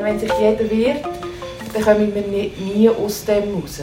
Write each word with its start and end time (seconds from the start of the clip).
meine, 0.00 0.12
wenn 0.12 0.18
sich 0.18 0.32
jeder 0.40 0.70
wehrt, 0.70 1.04
dann 1.72 1.82
kommen 1.82 2.14
wir 2.14 2.22
nie, 2.22 2.88
aus 2.88 3.24
dem 3.24 3.54
raus. 3.54 3.82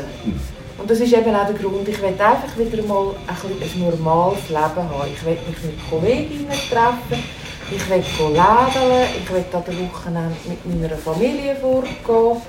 Und 0.77 0.89
das 0.89 0.99
ist 0.99 1.13
eben 1.13 1.35
auch 1.35 1.47
der 1.47 1.55
Grund, 1.55 1.87
ich 1.87 1.99
will 1.99 2.09
einfach 2.09 2.57
wieder 2.57 2.83
mal 2.83 3.15
ein, 3.27 3.35
ein 3.35 3.79
normales 3.79 4.49
Leben 4.49 4.59
haben. 4.59 5.11
Ich 5.13 5.25
will 5.25 5.37
mich 5.47 5.63
mit 5.63 5.89
Kolleginnen 5.89 6.47
treffen, 6.47 7.23
ich 7.71 7.89
will 7.89 8.03
lädeln, 8.29 9.07
ich 9.17 9.31
will 9.31 9.45
an 9.51 9.63
der 9.65 9.79
Wochenende 9.79 10.35
mit 10.47 10.81
meiner 10.81 10.97
Familie 10.97 11.55
vorgehen. 11.55 12.41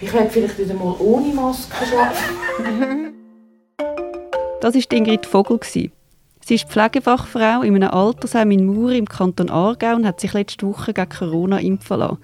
Ich 0.00 0.12
will 0.12 0.28
vielleicht 0.28 0.58
wieder 0.58 0.74
mal 0.74 0.94
ohne 0.98 1.32
Maske 1.32 1.74
arbeiten. 1.96 3.12
Das 4.62 4.74
war 4.74 4.82
Ingrid 4.92 5.26
Vogel. 5.26 5.60
Sie 5.62 5.92
ist 6.48 6.68
Pflegefachfrau 6.68 7.62
in 7.62 7.76
einem 7.76 7.90
Altersheim 7.90 8.50
in 8.50 8.64
Muri 8.64 8.98
im 8.98 9.06
Kanton 9.06 9.50
Aargau 9.50 9.94
und 9.94 10.06
hat 10.06 10.18
sich 10.18 10.32
letzte 10.32 10.66
Woche 10.66 10.94
gegen 10.94 11.08
Corona 11.08 11.58
impfen 11.58 11.98
lassen. 11.98 12.18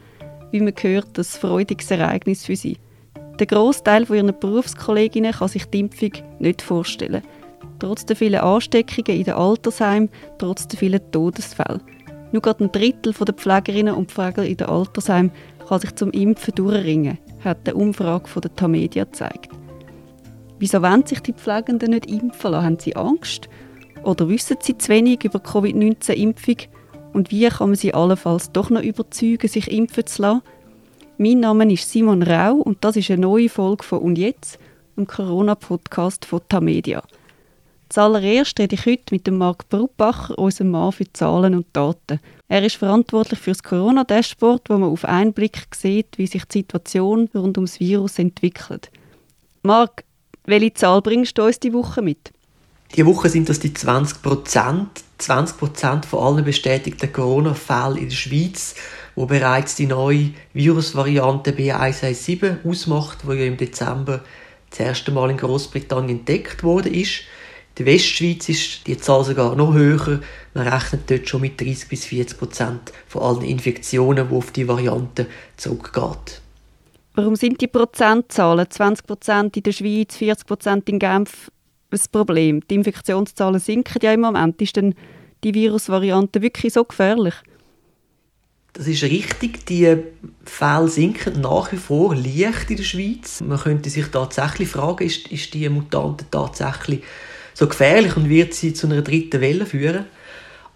Wie 0.52 0.61
man 0.61 0.74
hört, 0.80 1.09
das 1.15 1.37
freudiges 1.37 1.91
Ereignis 1.91 2.45
für 2.45 2.56
sie. 2.56 2.77
Der 3.38 3.47
Großteil 3.47 4.06
ihrer 4.09 4.33
Berufskolleginnen 4.33 5.33
kann 5.33 5.48
sich 5.48 5.65
die 5.65 5.80
Impfung 5.80 6.12
nicht 6.38 6.62
vorstellen. 6.62 7.23
Trotz 7.79 8.05
der 8.05 8.15
vielen 8.15 8.41
Ansteckungen 8.41 9.19
in 9.19 9.24
den 9.24 9.34
Altersheimen, 9.34 10.10
trotz 10.38 10.69
der 10.69 10.79
vielen 10.79 11.01
Todesfälle. 11.10 11.80
Nur 12.33 12.43
gerade 12.43 12.65
ein 12.65 12.73
Drittel 12.73 13.12
der 13.12 13.34
Pflegerinnen 13.34 13.95
und 13.95 14.12
Pfleger 14.12 14.45
in 14.45 14.59
den 14.59 14.69
Altersheimen 14.69 15.33
kann 15.66 15.80
sich 15.80 15.95
zum 15.95 16.10
Impfen 16.10 16.55
durchringen, 16.55 17.19
hat 17.43 17.66
eine 17.66 17.74
Umfrage 17.74 18.29
von 18.29 18.43
der 18.43 18.55
Tamedia 18.55 19.05
gezeigt. 19.05 19.51
Wieso 20.59 20.82
wollen 20.82 21.07
sich 21.07 21.21
die 21.21 21.32
Pflegenden 21.32 21.91
nicht 21.91 22.07
impfen 22.07 22.52
lassen? 22.52 22.65
Haben 22.65 22.79
sie 22.79 22.95
Angst? 22.95 23.48
Oder 24.05 24.29
wissen 24.29 24.59
sie 24.60 24.77
zu 24.77 24.91
wenig 24.91 25.24
über 25.24 25.41
Covid-19-Impfung? 25.41 26.57
Und 27.12 27.30
wie 27.30 27.48
kann 27.48 27.69
man 27.69 27.77
sie 27.77 27.93
allenfalls 27.95 28.52
doch 28.52 28.71
noch 28.71 28.83
überzeugen, 28.83 29.48
sich 29.48 29.71
impfen 29.71 30.07
zu 30.07 30.23
lassen? 30.23 30.43
Mein 31.19 31.41
Name 31.41 31.71
ist 31.73 31.91
Simon 31.91 32.23
Rau 32.23 32.54
und 32.54 32.85
das 32.85 32.96
ist 32.96 33.10
eine 33.10 33.21
neue 33.21 33.49
Folge 33.49 33.85
von 33.85 33.99
«Und 33.99 34.16
jetzt?», 34.16 34.59
dem 34.96 35.07
Corona-Podcast 35.07 36.24
von 36.24 36.41
Tamedia. 36.49 37.02
Zuallererst 37.91 38.59
rede 38.59 38.74
ich 38.74 38.87
heute 38.87 39.04
mit 39.10 39.27
dem 39.27 39.37
Marc 39.37 39.69
Bruppacher, 39.69 40.38
unserem 40.38 40.71
Mann 40.71 40.93
für 40.93 41.13
Zahlen 41.13 41.54
und 41.54 41.66
Daten. 41.74 42.21
Er 42.49 42.65
ist 42.65 42.77
verantwortlich 42.77 43.38
für 43.38 43.51
das 43.51 43.63
Corona-Dashboard, 43.63 44.71
wo 44.71 44.79
man 44.79 44.91
auf 44.91 45.04
einen 45.04 45.35
Blick 45.35 45.66
sieht, 45.74 46.16
wie 46.16 46.26
sich 46.26 46.45
die 46.47 46.60
Situation 46.60 47.29
rund 47.35 47.59
ums 47.59 47.79
Virus 47.80 48.19
entwickelt. 48.19 48.91
Marc, 49.63 50.04
welche 50.47 50.73
Zahl 50.73 51.02
bringst 51.02 51.37
du 51.37 51.45
uns 51.45 51.60
die 51.60 51.74
Woche 51.74 52.01
mit? 52.01 52.32
Die 52.95 53.07
Woche 53.07 53.30
sind 53.30 53.48
das 53.48 53.59
die 53.59 53.73
20 53.73 54.21
Prozent. 54.21 54.88
20 55.16 55.57
Prozent 55.57 56.04
von 56.04 56.18
allen 56.21 56.45
bestätigten 56.45 57.10
Corona-Fällen 57.10 57.96
in 57.96 58.09
der 58.10 58.16
Schweiz, 58.16 58.74
wo 59.15 59.24
bereits 59.24 59.76
die 59.76 59.87
neue 59.87 60.30
Virusvariante 60.52 61.52
B117 61.52 62.68
ausmacht, 62.68 63.18
die 63.23 63.35
ja 63.35 63.46
im 63.46 63.57
Dezember 63.57 64.20
das 64.69 64.81
erste 64.81 65.10
Mal 65.10 65.31
in 65.31 65.38
Großbritannien 65.38 66.19
entdeckt 66.19 66.62
wurde 66.65 66.91
ist. 66.91 67.20
In 67.78 67.87
der 67.87 67.94
Westschweiz 67.94 68.50
ist 68.50 68.87
die 68.87 68.98
Zahl 68.98 69.25
sogar 69.25 69.56
noch 69.56 69.72
höher. 69.72 70.20
Man 70.53 70.69
rechnet 70.69 71.10
dort 71.10 71.26
schon 71.26 71.41
mit 71.41 71.59
30 71.59 71.88
bis 71.88 72.04
40 72.04 72.38
Prozent 72.38 72.93
von 73.09 73.22
allen 73.22 73.43
Infektionen, 73.43 74.28
die 74.28 74.34
auf 74.34 74.50
die 74.50 74.69
Variante 74.69 75.28
zurückgeht. 75.56 76.43
Warum 77.15 77.37
sind 77.37 77.60
die 77.62 77.69
Prozentzahlen 77.69 78.66
20 78.69 79.06
Prozent 79.06 79.56
in 79.56 79.62
der 79.62 79.72
Schweiz, 79.72 80.16
40 80.16 80.47
Prozent 80.47 80.88
in 80.91 80.98
Genf 80.98 81.50
das 81.98 82.09
Problem? 82.09 82.60
Die 82.69 82.75
Infektionszahlen 82.75 83.60
sinken 83.60 84.00
ja 84.03 84.12
im 84.12 84.21
Moment. 84.21 84.60
Ist 84.60 84.76
denn 84.76 84.94
die 85.44 85.54
Virusvariante 85.54 86.43
wirklich 86.43 86.72
so 86.72 86.84
gefährlich? 86.84 87.34
Das 88.75 88.87
ist 88.87 89.03
richtig. 89.03 89.66
Die 89.66 89.97
Fälle 90.44 90.88
sinken 90.88 91.41
nach 91.41 91.72
wie 91.72 91.76
vor 91.76 92.15
leicht 92.15 92.70
in 92.70 92.76
der 92.76 92.84
Schweiz. 92.84 93.41
Man 93.43 93.59
könnte 93.59 93.91
sich 93.91 94.06
tatsächlich 94.06 94.69
fragen, 94.69 95.06
ist, 95.06 95.28
ist 95.28 95.53
die 95.53 95.69
Mutante 95.69 96.25
tatsächlich 96.30 97.03
so 97.54 97.66
gefährlich 97.66 98.16
und 98.16 98.28
wird 98.28 98.54
sie 98.54 98.72
zu 98.72 98.86
einer 98.86 99.03
dritten 99.03 99.41
Welle 99.42 99.66
führen. 99.66 100.06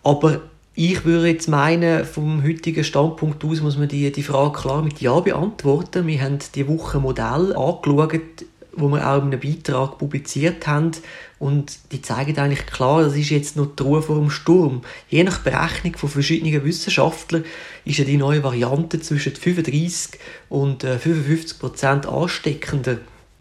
Aber 0.03 0.43
ich 0.75 1.07
würde 1.07 1.29
jetzt 1.29 1.49
meinen, 1.49 2.05
vom 2.05 2.45
heutigen 2.45 2.85
Standpunkt 2.85 3.43
aus 3.45 3.63
muss 3.63 3.79
man 3.79 3.89
die, 3.89 4.13
die 4.13 4.23
Frage 4.23 4.59
klar 4.59 4.83
mit 4.83 5.01
Ja 5.01 5.19
beantworten. 5.21 6.07
Wir 6.07 6.21
haben 6.21 6.39
die 6.55 6.69
Woche 6.69 7.01
Modell 7.01 7.57
angeschaut, 7.57 8.45
wo 8.77 8.89
wir 8.89 9.09
auch 9.09 9.23
in 9.23 9.33
einem 9.33 9.41
Beitrag 9.41 9.99
publiziert 9.99 10.67
haben. 10.67 10.93
Und 11.39 11.79
die 11.93 12.03
zeigen 12.03 12.39
eigentlich 12.39 12.67
klar, 12.67 13.03
das 13.03 13.17
ist 13.17 13.31
jetzt 13.31 13.57
noch 13.57 13.75
die 13.75 13.83
Ruhe 13.83 14.03
vor 14.03 14.17
dem 14.17 14.31
Sturm. 14.31 14.83
Je 15.09 15.25
nach 15.25 15.41
Berechnung 15.41 15.97
von 15.97 16.09
verschiedenen 16.09 16.65
Wissenschaftlern 16.65 17.45
ist 17.85 17.99
ja 17.99 18.05
die 18.05 18.17
neue 18.17 18.43
Variante 18.43 19.01
zwischen 19.01 19.35
35 19.35 20.21
und 20.49 20.83
55 20.83 21.57
äh, 21.57 21.61
Prozent 21.61 22.07
ansteckender. 22.07 22.99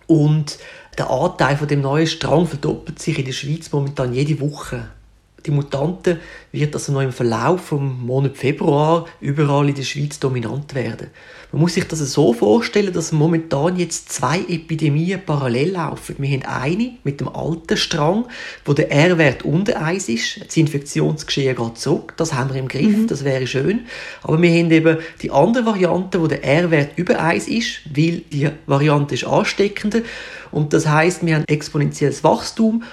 Und 0.07 0.59
der 0.97 1.09
Anteil 1.09 1.57
von 1.57 1.67
dem 1.67 1.81
neuen 1.81 2.07
Strang 2.07 2.47
verdoppelt 2.47 2.99
sich 2.99 3.19
in 3.19 3.25
der 3.25 3.33
Schweiz 3.33 3.71
momentan 3.71 4.13
jede 4.13 4.39
Woche. 4.39 4.89
Die 5.45 5.51
Mutante 5.51 6.19
wird 6.51 6.73
also 6.73 6.91
noch 6.91 7.01
im 7.01 7.11
Verlauf 7.11 7.65
vom 7.65 8.05
Monat 8.05 8.37
Februar 8.37 9.05
überall 9.21 9.69
in 9.69 9.75
der 9.75 9.83
Schweiz 9.83 10.19
dominant 10.19 10.73
werden. 10.73 11.07
Man 11.51 11.61
muss 11.61 11.75
sich 11.75 11.87
das 11.87 11.99
so 11.99 12.33
vorstellen, 12.33 12.91
dass 12.91 13.11
momentan 13.11 13.77
jetzt 13.77 14.11
zwei 14.11 14.39
Epidemien 14.39 15.21
parallel 15.25 15.71
laufen. 15.71 16.15
Wir 16.17 16.29
haben 16.31 16.45
eine 16.45 16.91
mit 17.03 17.21
dem 17.21 17.29
alten 17.29 17.77
Strang, 17.77 18.25
wo 18.65 18.73
der 18.73 18.91
R-Wert 18.91 19.45
unter 19.45 19.81
1 19.81 20.09
ist. 20.09 20.45
Das 20.45 20.57
Infektionsgeschehen 20.57 21.55
geht 21.55 21.77
zurück. 21.77 22.13
Das 22.17 22.33
haben 22.33 22.51
wir 22.51 22.59
im 22.59 22.67
Griff. 22.67 22.97
Mhm. 22.97 23.07
Das 23.07 23.23
wäre 23.23 23.45
schön. 23.47 23.85
Aber 24.23 24.41
wir 24.41 24.49
haben 24.49 24.71
eben 24.71 24.97
die 25.21 25.31
andere 25.31 25.65
Variante, 25.65 26.19
wo 26.19 26.27
der 26.27 26.43
R-Wert 26.43 26.97
über 26.97 27.19
1 27.19 27.47
ist, 27.47 27.81
weil 27.95 28.23
die 28.31 28.49
Variante 28.65 29.15
ist 29.15 29.25
ansteckender. 29.25 30.01
Und 30.51 30.73
das 30.73 30.87
heißt, 30.87 31.25
wir 31.25 31.35
haben 31.35 31.45
exponentielles 31.47 32.23
Wachstum 32.23 32.83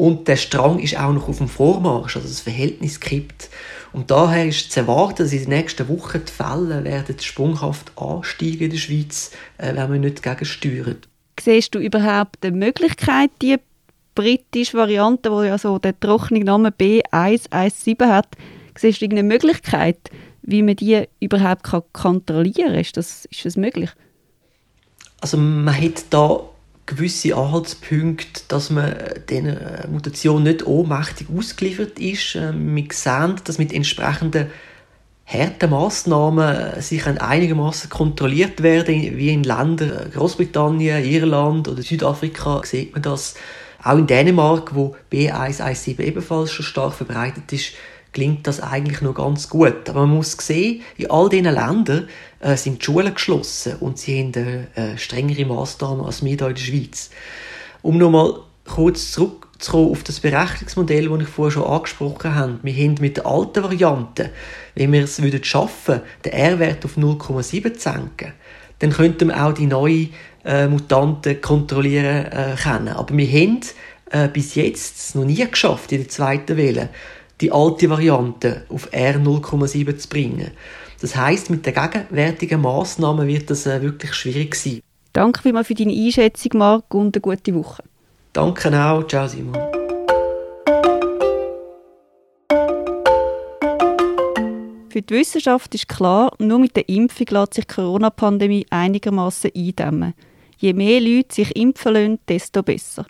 und 0.00 0.28
der 0.28 0.36
Strang 0.36 0.78
ist 0.78 0.98
auch 0.98 1.12
noch 1.12 1.28
auf 1.28 1.36
dem 1.36 1.48
Vormarsch, 1.48 2.16
also 2.16 2.26
das 2.26 2.40
Verhältnis 2.40 3.00
kippt. 3.00 3.50
Und 3.92 4.10
daher 4.10 4.46
ist 4.46 4.72
zu 4.72 4.80
erwarten, 4.80 5.24
dass 5.24 5.32
in 5.34 5.40
den 5.40 5.50
nächsten 5.50 5.86
Wochen 5.90 6.22
die 6.26 6.32
Fälle 6.32 6.82
werden 6.84 7.18
sprunghaft 7.18 7.92
ansteigen 7.98 8.64
in 8.64 8.70
der 8.70 8.78
Schweiz, 8.78 9.30
äh, 9.58 9.76
wenn 9.76 9.92
wir 9.92 9.98
nicht 9.98 10.22
gegensteuern. 10.22 10.96
Siehst 11.38 11.74
du 11.74 11.80
überhaupt 11.80 12.38
eine 12.42 12.56
Möglichkeit, 12.56 13.30
die 13.42 13.56
britische 14.14 14.78
Variante, 14.78 15.28
die 15.28 15.48
ja 15.48 15.58
so 15.58 15.78
den 15.78 16.00
trockenen 16.00 16.44
Namen 16.44 16.72
B117 16.72 18.06
hat, 18.06 18.28
siehst 18.78 19.02
du 19.02 19.04
irgendeine 19.04 19.28
Möglichkeit, 19.28 19.98
wie 20.40 20.62
man 20.62 20.76
die 20.76 21.04
überhaupt 21.20 21.64
kontrollieren 21.92 22.70
kann? 22.70 22.80
Ist 22.80 22.96
das, 22.96 23.26
ist 23.26 23.44
das 23.44 23.58
möglich? 23.58 23.90
Also 25.20 25.36
man 25.36 25.78
hat 25.78 26.04
da 26.08 26.40
gewisse 26.90 27.36
Anhaltspunkte, 27.36 28.42
dass 28.48 28.70
man 28.70 28.94
diesen 29.28 29.56
Mutationen 29.90 30.44
nicht 30.44 30.66
ohnmächtig 30.66 31.28
ausgeliefert 31.34 31.98
ist. 31.98 32.34
Ähm, 32.34 32.74
wir 32.74 32.84
sehen, 32.92 33.36
dass 33.44 33.58
mit 33.58 33.72
entsprechenden 33.72 34.48
harten 35.24 35.70
Massnahmen 35.70 36.80
sich 36.80 37.06
einigermaßen 37.06 37.88
kontrolliert 37.88 38.62
werden, 38.62 39.16
wie 39.16 39.30
in 39.30 39.44
Ländern 39.44 40.10
Großbritannien, 40.12 41.04
Irland 41.04 41.68
oder 41.68 41.82
Südafrika 41.82 42.62
sieht 42.64 42.92
man 42.92 43.02
das. 43.02 43.34
Auch 43.82 43.96
in 43.96 44.06
Dänemark, 44.06 44.74
wo 44.74 44.96
B117 45.10 46.00
ebenfalls 46.00 46.50
schon 46.50 46.66
stark 46.66 46.94
verbreitet 46.94 47.50
ist, 47.52 47.72
klingt 48.12 48.46
das 48.46 48.60
eigentlich 48.60 49.00
noch 49.00 49.14
ganz 49.14 49.48
gut. 49.48 49.88
Aber 49.88 50.06
man 50.06 50.16
muss 50.16 50.32
sehen, 50.32 50.82
in 50.96 51.10
all 51.10 51.28
diesen 51.28 51.44
Ländern 51.44 52.08
äh, 52.40 52.56
sind 52.56 52.80
die 52.80 52.84
Schulen 52.84 53.14
geschlossen 53.14 53.76
und 53.80 53.98
sie 53.98 54.20
haben 54.20 54.66
äh, 54.74 54.98
strengere 54.98 55.44
Maßnahmen 55.44 56.04
als 56.04 56.24
wir 56.24 56.36
hier 56.36 56.48
in 56.48 56.54
der 56.54 56.60
Schweiz. 56.60 57.10
Um 57.82 57.98
nochmal 57.98 58.40
kurz 58.66 59.12
zurückzukommen 59.12 59.90
auf 59.90 60.02
das 60.02 60.20
Berechnungsmodell, 60.20 61.08
das 61.08 61.20
ich 61.20 61.28
vorher 61.28 61.52
schon 61.52 61.64
angesprochen 61.64 62.34
habe. 62.34 62.58
Wir 62.62 62.72
haben 62.72 62.94
mit 63.00 63.16
der 63.16 63.26
alten 63.26 63.62
Variante, 63.62 64.30
wenn 64.74 64.92
wir 64.92 65.04
es 65.04 65.20
würden 65.22 65.44
schaffen, 65.44 66.00
den 66.24 66.32
R-Wert 66.32 66.84
auf 66.84 66.96
0,7 66.96 67.74
zu 67.74 67.80
senken, 67.80 68.32
dann 68.78 68.90
könnten 68.90 69.28
wir 69.28 69.44
auch 69.44 69.52
die 69.52 69.66
neuen 69.66 70.10
äh, 70.44 70.66
Mutanten 70.66 71.40
kontrollieren 71.40 72.26
äh, 72.26 72.56
können. 72.62 72.88
Aber 72.88 73.16
wir 73.16 73.26
haben 73.26 73.60
äh, 74.10 74.28
bis 74.28 74.54
jetzt 74.54 75.14
noch 75.14 75.24
nie 75.24 75.46
geschafft 75.48 75.92
in 75.92 75.98
der 75.98 76.08
zweiten 76.08 76.56
Welle 76.56 76.88
die 77.40 77.52
alte 77.52 77.88
Variante 77.88 78.64
auf 78.68 78.88
R 78.92 79.16
0,7 79.16 79.96
zu 79.96 80.08
bringen. 80.08 80.50
Das 81.00 81.16
heißt, 81.16 81.50
mit 81.50 81.64
den 81.64 81.74
gegenwärtigen 81.74 82.60
Maßnahmen 82.60 83.26
wird 83.26 83.50
das 83.50 83.66
äh, 83.66 83.80
wirklich 83.80 84.12
schwierig 84.14 84.54
sein. 84.54 84.80
Danke 85.12 85.42
vielmals 85.42 85.66
für 85.66 85.74
deine 85.74 85.92
Einschätzung, 85.92 86.58
Marc, 86.58 86.94
und 86.94 87.16
eine 87.16 87.20
gute 87.20 87.54
Woche. 87.54 87.82
Danke 88.32 88.68
auch. 88.68 89.06
Ciao, 89.06 89.26
Simon. 89.26 89.58
Für 94.90 95.02
die 95.02 95.14
Wissenschaft 95.14 95.74
ist 95.74 95.88
klar, 95.88 96.32
nur 96.38 96.58
mit 96.58 96.76
der 96.76 96.88
Impfung 96.88 97.26
lässt 97.30 97.54
sich 97.54 97.64
die 97.64 97.74
Corona-Pandemie 97.74 98.66
einigermaßen 98.70 99.50
eindämmen. 99.56 100.14
Je 100.58 100.74
mehr 100.74 101.00
Leute 101.00 101.34
sich 101.34 101.56
impfen 101.56 101.94
lassen, 101.94 102.18
desto 102.28 102.62
besser. 102.62 103.06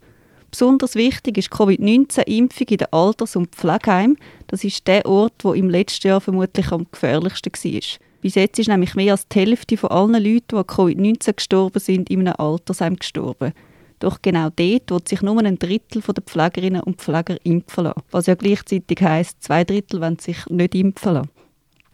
Besonders 0.51 0.95
wichtig 0.95 1.39
ist 1.39 1.47
die 1.53 1.57
Covid-19-Impfung 1.57 2.67
in 2.69 2.77
den 2.79 2.93
Alters- 2.93 3.37
und 3.37 3.55
Pflegeheimen. 3.55 4.19
Das 4.49 4.65
ist 4.65 4.87
der 4.87 5.07
Ort, 5.07 5.35
wo 5.43 5.53
im 5.53 5.71
letzten 5.71 6.09
Jahr 6.09 6.21
vermutlich 6.21 6.73
am 6.73 6.87
gefährlichsten 6.91 7.53
war. 7.53 7.81
Bis 8.21 8.35
jetzt 8.35 8.59
ist 8.59 8.69
nämlich 8.69 8.95
mehr 8.95 9.13
als 9.13 9.29
die 9.29 9.39
Hälfte 9.39 9.77
von 9.77 9.91
allen 9.91 10.13
Leuten, 10.13 10.49
die 10.51 10.57
an 10.57 10.65
Covid-19 10.65 11.35
gestorben 11.35 11.79
sind, 11.79 12.11
in 12.11 12.21
einem 12.21 12.35
Altersheim 12.37 12.97
gestorben. 12.97 13.53
Doch 14.01 14.21
genau 14.23 14.49
dort 14.51 14.91
wird 14.91 15.09
sich 15.09 15.23
nur 15.23 15.39
ein 15.43 15.59
Drittel 15.59 16.03
der 16.03 16.23
Pflegerinnen 16.23 16.83
und 16.83 17.01
Pfleger 17.01 17.37
impfen 17.45 17.85
lassen. 17.85 18.03
Was 18.11 18.27
ja 18.27 18.35
gleichzeitig 18.35 19.01
heisst, 19.03 19.43
zwei 19.43 19.63
Drittel 19.63 20.01
wollen 20.01 20.19
sich 20.19 20.45
nicht 20.47 20.75
impfen 20.75 21.15
lassen. 21.15 21.31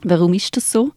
Warum 0.03 0.33
ist 0.35 0.57
das 0.57 0.71
so? 0.71 0.93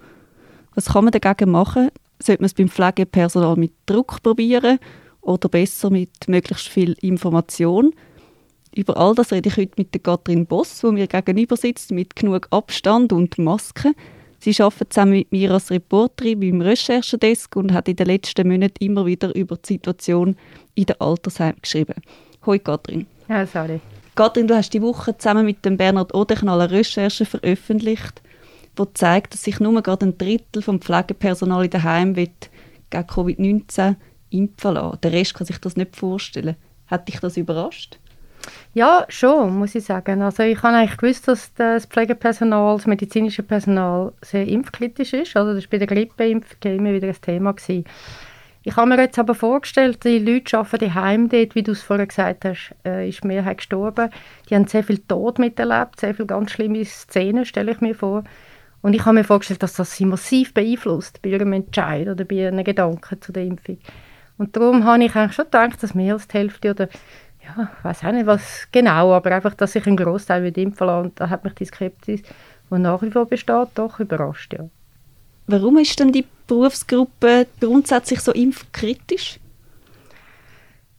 Was 0.75 0.85
kann 0.85 1.05
man 1.05 1.11
dagegen 1.11 1.51
machen? 1.51 1.89
Sollte 2.21 2.41
man 2.41 2.45
es 2.45 2.53
beim 2.53 2.69
Pflegepersonal 2.69 3.55
mit 3.55 3.73
Druck 3.85 4.21
probieren 4.21 4.79
oder 5.21 5.49
besser 5.49 5.89
mit 5.89 6.27
möglichst 6.27 6.67
viel 6.67 6.93
Information? 7.01 7.93
Über 8.75 8.97
all 8.97 9.15
das 9.15 9.31
rede 9.31 9.49
ich 9.49 9.57
heute 9.57 9.73
mit 9.77 9.93
der 9.93 10.01
Katrin 10.01 10.45
Boss, 10.45 10.81
die 10.81 10.91
mir 10.91 11.07
gegenüber 11.07 11.57
sitzt, 11.57 11.91
mit 11.91 12.15
genug 12.15 12.47
Abstand 12.51 13.11
und 13.11 13.37
Masken. 13.37 13.95
Sie 14.39 14.55
arbeitet 14.61 14.93
zusammen 14.93 15.13
mit 15.13 15.31
mir 15.31 15.51
als 15.51 15.71
Reporterin 15.71 16.39
beim 16.39 16.61
Recherchedesk 16.61 17.55
und 17.55 17.73
hat 17.73 17.89
in 17.89 17.97
den 17.97 18.07
letzten 18.07 18.47
Monaten 18.47 18.83
immer 18.83 19.05
wieder 19.05 19.35
über 19.35 19.57
die 19.57 19.73
Situation 19.73 20.37
in 20.75 20.85
den 20.85 21.01
Altersheimen 21.01 21.61
geschrieben. 21.61 21.95
Hoi 22.45 22.59
Katrin. 22.59 23.05
Ja, 23.27 23.45
sorry. 23.45 23.81
Katrin, 24.15 24.47
du 24.47 24.55
hast 24.55 24.73
die 24.73 24.81
Woche 24.81 25.17
zusammen 25.17 25.45
mit 25.45 25.65
dem 25.65 25.77
Bernhard 25.77 26.13
Odechnal 26.13 26.61
eine 26.61 26.71
Recherche 26.71 27.25
veröffentlicht, 27.25 28.21
die 28.77 28.93
zeigt, 28.93 29.33
dass 29.33 29.43
sich 29.43 29.59
nur 29.59 29.81
gerade 29.81 30.05
ein 30.05 30.17
Drittel 30.17 30.61
vom 30.61 30.79
Pflegepersonal 30.79 31.65
in 31.65 31.71
den 31.71 31.83
Heimen 31.83 32.13
gegen 32.13 32.35
Covid-19 32.91 33.95
impfen 34.29 34.73
lassen. 34.73 34.99
Der 35.01 35.11
Rest 35.11 35.33
kann 35.33 35.47
sich 35.47 35.59
das 35.59 35.75
nicht 35.75 35.95
vorstellen. 35.95 36.55
Hat 36.87 37.07
dich 37.07 37.19
das 37.19 37.37
überrascht? 37.37 37.99
Ja, 38.73 39.05
schon, 39.09 39.57
muss 39.57 39.75
ich 39.75 39.83
sagen. 39.83 40.21
Also 40.21 40.43
ich 40.43 40.61
habe 40.63 40.77
eigentlich 40.77 40.97
gewusst, 40.97 41.27
dass 41.27 41.53
das 41.55 41.85
Pflegepersonal, 41.85 42.77
das 42.77 42.87
medizinische 42.87 43.43
Personal 43.43 44.13
sehr 44.21 44.47
impfkritisch 44.47 45.13
ist. 45.13 45.35
Also 45.35 45.53
das 45.53 45.63
war 45.63 45.69
bei 45.71 45.77
der 45.79 45.87
Grippeimpfung 45.87 46.71
immer 46.71 46.93
wieder 46.93 47.07
ein 47.07 47.21
Thema. 47.21 47.53
Gewesen. 47.53 47.85
Ich 48.63 48.75
habe 48.75 48.89
mir 48.89 48.99
jetzt 48.99 49.17
aber 49.17 49.35
vorgestellt, 49.35 50.03
die 50.03 50.19
Leute 50.19 50.57
arbeiten 50.57 50.85
daheim 50.85 51.29
dort, 51.29 51.55
wie 51.55 51.63
du 51.63 51.71
es 51.71 51.81
vorher 51.81 52.07
gesagt 52.07 52.43
hast, 52.45 52.75
äh, 52.85 53.07
ist 53.07 53.23
Mehrheit 53.23 53.57
gestorben. 53.57 54.09
Die 54.49 54.55
haben 54.55 54.67
sehr 54.67 54.83
viel 54.83 54.99
Tod 54.99 55.39
miterlebt, 55.39 55.99
sehr 55.99 56.13
viele 56.13 56.27
ganz 56.27 56.51
schlimme 56.51 56.83
Szenen, 56.83 57.45
stelle 57.45 57.71
ich 57.71 57.81
mir 57.81 57.95
vor. 57.95 58.23
Und 58.81 58.93
ich 58.93 59.05
habe 59.05 59.15
mir 59.15 59.23
vorgestellt, 59.23 59.63
dass 59.63 59.73
das 59.73 59.95
sie 59.95 60.05
massiv 60.05 60.53
beeinflusst 60.53 61.21
bei 61.21 61.29
ihrem 61.29 61.53
Entscheid 61.53 62.07
oder 62.07 62.25
bei 62.25 62.35
ihren 62.35 62.63
Gedanken 62.63 63.21
zu 63.21 63.31
der 63.31 63.43
Impfung. 63.43 63.77
Und 64.39 64.55
darum 64.55 64.85
habe 64.85 65.03
ich 65.03 65.13
eigentlich 65.15 65.35
schon 65.35 65.45
gedacht, 65.45 65.83
dass 65.83 65.93
mehr 65.93 66.13
als 66.13 66.27
die 66.27 66.37
Hälfte 66.37 66.71
oder 66.71 66.87
ja, 67.43 67.69
ich 67.77 67.83
weiß 67.83 68.05
auch 68.05 68.11
nicht, 68.11 68.25
was 68.25 68.67
genau, 68.71 69.13
aber 69.13 69.31
einfach, 69.31 69.53
dass 69.53 69.73
sich 69.73 69.85
ein 69.85 69.97
Großteil 69.97 70.43
wird 70.43 70.57
impfen 70.57 70.87
lassen. 70.87 71.05
Und 71.07 71.19
da 71.19 71.29
hat 71.29 71.43
mich 71.43 71.53
die 71.55 71.65
Skepsis, 71.65 72.21
die 72.21 72.79
nach 72.79 73.01
wie 73.01 73.11
vor 73.11 73.25
besteht, 73.25 73.67
doch 73.75 73.99
überrascht, 73.99 74.53
ja. 74.53 74.65
Warum 75.47 75.77
ist 75.77 75.99
denn 75.99 76.11
die 76.11 76.25
Berufsgruppe 76.47 77.47
grundsätzlich 77.59 78.21
so 78.21 78.31
impfkritisch? 78.31 79.39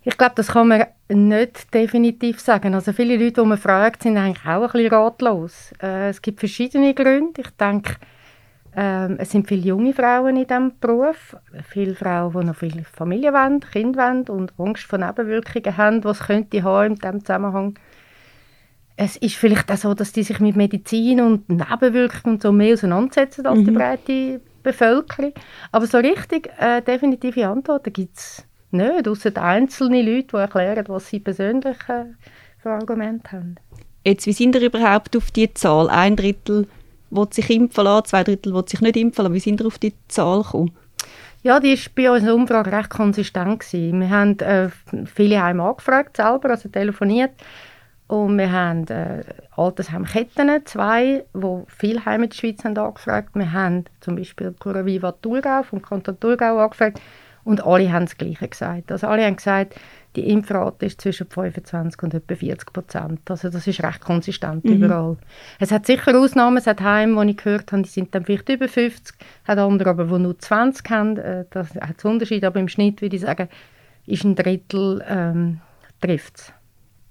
Ich 0.03 0.19
glaube, 0.19 0.35
das 0.35 0.49
kann 0.49 0.69
man 0.69 0.87
nicht 1.09 1.73
definitiv 1.73 2.41
sagen. 2.41 2.75
Also 2.75 2.93
viele 2.93 3.17
Leute, 3.17 3.41
die 3.43 3.47
man 3.47 3.59
fragt, 3.59 4.03
sind 4.03 4.19
eigentlich 4.19 4.45
auch 4.45 4.63
ein 4.63 4.73
bisschen 4.73 4.93
ratlos. 4.93 5.73
Äh, 5.81 6.09
es 6.11 6.21
gibt 6.21 6.41
verschiedene 6.41 6.95
Gründe. 6.95 7.43
Ich 7.43 7.51
denke, 7.51 7.95
ähm, 8.77 9.17
es 9.19 9.31
sind 9.31 9.49
viele 9.49 9.63
junge 9.63 9.93
Frauen 9.93 10.37
in 10.37 10.47
diesem 10.47 10.73
Beruf, 10.81 11.37
viele 11.69 11.95
Frauen, 11.95 12.33
die 12.33 12.47
noch 12.47 12.57
viele 12.57 12.85
Familie 12.85 13.33
wollen, 13.33 13.61
Kinder 13.61 14.09
wollen 14.09 14.29
und 14.29 14.53
Angst 14.59 14.85
vor 14.85 14.99
Nebenwirkungen 14.99 15.77
haben, 15.77 16.05
was 16.05 16.21
könnte 16.21 16.63
haben 16.63 16.93
in 16.93 16.95
diesem 16.97 17.25
Zusammenhang. 17.25 17.79
Es 18.97 19.17
ist 19.17 19.37
vielleicht 19.37 19.73
auch 19.73 19.77
so, 19.77 19.95
dass 19.95 20.13
die 20.13 20.23
sich 20.23 20.41
mit 20.41 20.57
Medizin 20.57 21.21
und 21.21 21.49
Nebenwirkungen 21.49 22.37
und 22.37 22.43
so 22.43 22.53
mehr 22.53 22.75
auseinandersetzen 22.75 23.47
als 23.47 23.59
mhm. 23.61 23.65
die 23.65 23.71
breite 23.71 24.41
Bevölkerung. 24.63 25.33
Aber 25.73 25.87
so 25.87 25.99
richtig 25.99 26.51
äh, 26.59 26.83
definitive 26.83 27.49
Antworten 27.49 27.93
gibt 27.93 28.19
es 28.19 28.45
nicht, 28.71 29.09
außer 29.09 29.37
einzelne 29.43 30.03
Leute, 30.03 30.29
die 30.33 30.37
erklären, 30.37 30.85
was 30.89 31.09
sie 31.09 31.19
persönlich 31.19 31.77
äh, 31.89 32.05
für 32.59 32.71
Argumente 32.71 33.33
haben. 33.33 33.57
Jetzt, 34.05 34.27
wie 34.27 34.33
sind 34.33 34.55
ihr 34.55 34.63
überhaupt 34.63 35.17
auf 35.17 35.31
die 35.31 35.53
Zahl? 35.55 35.91
Ein 35.91 36.17
Drittel 36.17 36.69
will 37.11 37.29
sich 37.31 37.51
impfen 37.51 37.85
lassen, 37.85 38.07
zwei 38.07 38.25
Drittel 38.25 38.55
will 38.55 38.65
sich 38.67 38.81
nicht 38.81 38.97
impfen 38.97 39.25
lassen. 39.25 39.35
Wie 39.35 39.41
sind 39.41 39.61
ihr 39.61 39.67
auf 39.67 39.79
die 39.79 39.95
Zahl 40.09 40.43
gekommen? 40.43 40.73
Ja, 41.43 41.59
die 41.59 41.75
war 41.75 41.93
bei 41.95 42.11
unserer 42.11 42.35
Umfrage 42.35 42.73
recht 42.73 42.91
konsistent. 42.91 43.61
Gewesen. 43.61 44.01
Wir 44.01 44.11
haben 44.11 44.39
äh, 44.41 44.69
viele 45.07 45.43
Heime 45.43 45.63
angefragt, 45.63 46.19
selber, 46.19 46.51
also 46.51 46.69
telefoniert. 46.69 47.33
Und 48.09 48.37
wir 48.37 48.51
haben 48.51 48.87
äh, 48.89 49.23
Altersheimketten, 49.57 50.67
zwei, 50.67 51.25
die 51.33 51.63
viele 51.69 52.05
Heime 52.05 52.25
in 52.25 52.31
der 52.31 52.37
Schweiz 52.37 52.65
haben 52.65 52.77
angefragt. 52.77 53.31
Wir 53.35 53.53
haben 53.53 53.85
zum 54.01 54.17
Beispiel 54.17 54.53
Cura 54.59 54.85
Viva 54.85 55.13
Thurgau 55.13 55.63
vom 55.63 55.81
Kanton 55.81 56.19
Thurgau 56.19 56.59
angefragt. 56.59 57.01
Und 57.45 57.65
alle 57.65 57.91
haben 57.93 58.05
das 58.05 58.19
Gleiche 58.19 58.49
gesagt. 58.49 58.93
Also 58.93 59.07
alle 59.07 59.25
haben 59.25 59.37
gesagt, 59.37 59.75
die 60.17 60.29
Impfrate 60.29 60.87
ist 60.87 61.01
zwischen 61.01 61.29
25 61.29 62.03
und 62.03 62.15
etwa 62.15 62.35
40 62.35 62.73
Prozent. 62.73 63.21
Also 63.31 63.49
das 63.49 63.67
ist 63.67 63.83
recht 63.83 64.01
konsistent 64.01 64.65
mhm. 64.65 64.73
überall. 64.73 65.17
Es 65.59 65.71
hat 65.71 65.87
sicher 65.87 66.19
Ausnahmen, 66.19 66.57
es 66.59 66.67
hat 66.67 66.81
Heime, 66.81 67.17
wo 67.17 67.23
ich 67.23 67.37
gehört 67.37 67.71
habe, 67.73 67.83
die 67.83 67.89
sind 67.89 68.15
dann 68.15 68.25
vielleicht 68.25 68.49
über 68.49 68.69
50, 68.69 69.17
hat 69.47 69.59
andere 69.59 69.91
aber, 69.91 70.05
die 70.05 70.19
nur 70.19 70.39
20 70.39 70.91
haben, 70.91 71.17
äh, 71.17 71.45
das 71.51 71.75
hat 71.75 71.99
es 71.99 72.05
Unterschied, 72.05 72.45
aber 72.45 72.59
im 72.59 72.69
Schnitt 72.69 73.01
würde 73.03 73.17
ich 73.17 73.23
sagen, 73.23 73.49
ist 74.07 74.25
ein 74.25 74.35
Drittel 74.35 75.05
ähm, 75.09 75.61
trifft 76.01 76.37
es. 76.37 76.53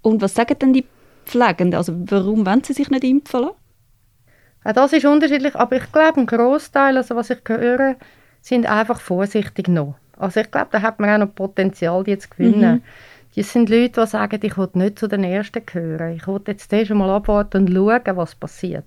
Und 0.02 0.22
was 0.22 0.34
sagen 0.34 0.58
denn 0.60 0.74
die 0.74 0.86
Pflegenden? 1.26 1.76
Also 1.76 1.94
warum 2.06 2.46
wollen 2.46 2.64
sie 2.64 2.74
sich 2.74 2.90
nicht 2.90 3.04
impfen 3.04 3.42
lassen? 3.42 3.56
Ja, 4.66 4.74
das 4.74 4.92
ist 4.92 5.06
unterschiedlich, 5.06 5.56
aber 5.56 5.78
ich 5.78 5.92
glaube, 5.92 6.20
ein 6.20 6.26
Großteil, 6.26 6.98
also 6.98 7.16
was 7.16 7.30
ich 7.30 7.40
höre, 7.48 7.96
sind 8.42 8.66
einfach 8.66 9.00
vorsichtig 9.00 9.68
noch. 9.70 9.96
Also 10.20 10.42
ich 10.42 10.52
glaube, 10.52 10.68
da 10.72 10.82
hat 10.82 11.00
man 11.00 11.10
auch 11.10 11.26
noch 11.26 11.34
Potenzial, 11.34 12.04
die 12.04 12.18
zu 12.18 12.30
gewinnen. 12.30 12.76
Mhm. 12.76 12.82
Das 13.36 13.54
sind 13.54 13.70
Leute, 13.70 14.02
die 14.02 14.08
sagen, 14.08 14.40
ich 14.42 14.58
will 14.58 14.70
nicht 14.74 15.00
zu 15.00 15.08
den 15.08 15.24
Ersten 15.24 15.66
gehören. 15.66 16.16
Ich 16.16 16.28
will 16.28 16.42
jetzt 16.48 16.72
erst 16.74 16.92
mal 16.92 17.10
abwarten 17.10 17.68
und 17.68 17.74
schauen, 17.74 18.18
was 18.18 18.36
passiert. 18.36 18.84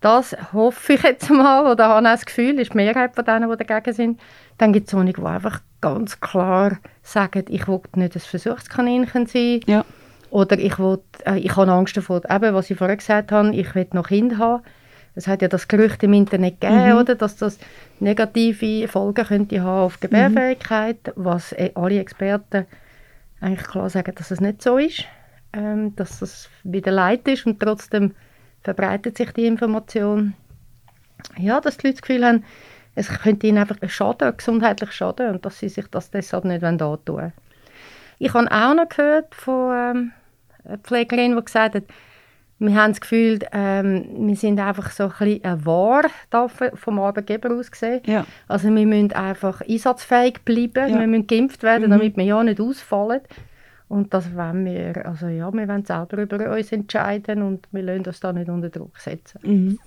Das 0.00 0.34
hoffe 0.52 0.94
ich 0.94 1.02
jetzt 1.02 1.30
mal, 1.30 1.70
oder 1.70 1.88
habe 1.88 2.08
auch 2.08 2.12
das 2.12 2.24
Gefühl, 2.24 2.58
ist 2.58 2.72
die 2.72 2.76
Mehrheit 2.76 3.14
von 3.14 3.24
denen, 3.24 3.50
die 3.50 3.64
dagegen 3.64 3.94
sind. 3.94 4.20
Dann 4.56 4.72
gibt 4.72 4.88
es 4.88 4.94
einige, 4.94 5.20
die 5.20 5.26
einfach 5.26 5.60
ganz 5.80 6.20
klar 6.20 6.78
sagen, 7.02 7.44
ich 7.48 7.68
will 7.68 7.80
nicht 7.94 8.16
ein 8.16 8.20
Versuchskaninchen 8.20 9.26
sein. 9.26 9.60
Ja. 9.66 9.84
Oder 10.30 10.58
ich, 10.58 10.78
will, 10.78 11.00
äh, 11.26 11.38
ich 11.38 11.54
habe 11.56 11.70
Angst 11.70 11.96
davor, 11.96 12.22
eben, 12.28 12.54
was 12.54 12.70
ich 12.70 12.78
vorher 12.78 12.96
gesagt 12.96 13.32
habe, 13.32 13.54
ich 13.54 13.74
will 13.74 13.88
noch 13.92 14.08
Kinder 14.08 14.38
haben. 14.38 14.62
Es 15.14 15.26
hat 15.26 15.42
ja 15.42 15.48
das 15.48 15.68
Gerücht 15.68 16.02
im 16.02 16.12
Internet 16.12 16.60
gegeben, 16.60 16.92
mhm. 16.92 16.98
oder, 16.98 17.14
dass 17.14 17.36
das 17.36 17.58
negative 18.00 18.88
Folgen 18.88 19.24
könnte 19.24 19.62
haben 19.62 19.84
auf 19.84 20.00
Gebärfähigkeit, 20.00 21.16
mhm. 21.16 21.24
was 21.24 21.52
äh, 21.52 21.70
alle 21.74 22.00
Experten 22.00 22.66
eigentlich 23.40 23.66
klar 23.66 23.88
sagen, 23.88 24.14
dass 24.14 24.30
es 24.30 24.40
nicht 24.40 24.62
so 24.62 24.78
ist, 24.78 25.04
ähm, 25.52 25.94
dass 25.96 26.20
das 26.20 26.48
wieder 26.62 26.92
Leid 26.92 27.26
ist 27.28 27.46
und 27.46 27.60
trotzdem 27.60 28.14
verbreitet 28.62 29.16
sich 29.16 29.32
die 29.32 29.46
Information. 29.46 30.34
Ja, 31.38 31.60
dass 31.60 31.78
die 31.78 31.88
Leute 31.88 31.96
das 31.96 32.02
Gefühl 32.02 32.26
haben, 32.26 32.44
es 32.94 33.08
könnte 33.08 33.46
ihnen 33.46 33.58
einfach 33.58 33.76
schaden, 33.88 34.36
gesundheitlich 34.36 34.92
schaden 34.92 35.30
und 35.30 35.44
dass 35.44 35.58
sie 35.58 35.68
sich 35.68 35.86
das 35.88 36.10
deshalb 36.10 36.44
nicht 36.44 36.64
antun 36.64 36.98
wollen. 37.06 37.32
Ich 38.18 38.34
habe 38.34 38.50
auch 38.50 38.74
noch 38.74 38.88
gehört 38.88 39.34
von 39.34 39.72
ähm, 39.74 40.12
einer 40.64 40.78
Pflegerin, 40.78 41.36
die 41.36 41.44
gesagt 41.44 41.74
hat, 41.74 41.84
wir 42.60 42.74
haben 42.74 42.92
das 42.92 43.00
Gefühl, 43.00 43.38
ähm, 43.52 44.28
wir 44.28 44.36
sind 44.36 44.60
einfach 44.60 44.90
so 44.90 45.04
ein 45.04 45.08
bisschen 45.18 45.44
eine 45.44 45.64
Ware 45.64 46.10
vom 46.74 46.98
Arbeitgeber 46.98 47.54
aus 47.54 47.70
gesehen. 47.70 48.02
Ja. 48.04 48.26
Also 48.48 48.68
wir 48.68 48.86
müssen 48.86 49.12
einfach 49.12 49.62
einsatzfähig 49.62 50.40
bleiben, 50.44 50.92
ja. 50.92 51.00
wir 51.00 51.06
müssen 51.06 51.26
geimpft 51.26 51.62
werden, 51.62 51.86
mhm. 51.86 51.90
damit 51.90 52.16
wir 52.18 52.24
ja 52.24 52.42
nicht 52.44 52.60
ausfallen. 52.60 53.22
Und 53.88 54.12
das 54.12 54.36
wollen 54.36 54.66
wir, 54.66 55.06
also 55.06 55.26
ja, 55.26 55.50
wir 55.52 55.66
wollen 55.66 55.84
selber 55.86 56.18
über 56.18 56.54
uns 56.54 56.70
entscheiden 56.70 57.42
und 57.42 57.66
wir 57.72 57.82
lassen 57.82 58.04
das 58.04 58.20
da 58.20 58.32
nicht 58.32 58.50
unter 58.50 58.68
Druck 58.68 58.98
setzen. 58.98 59.40
Mhm. 59.42 59.78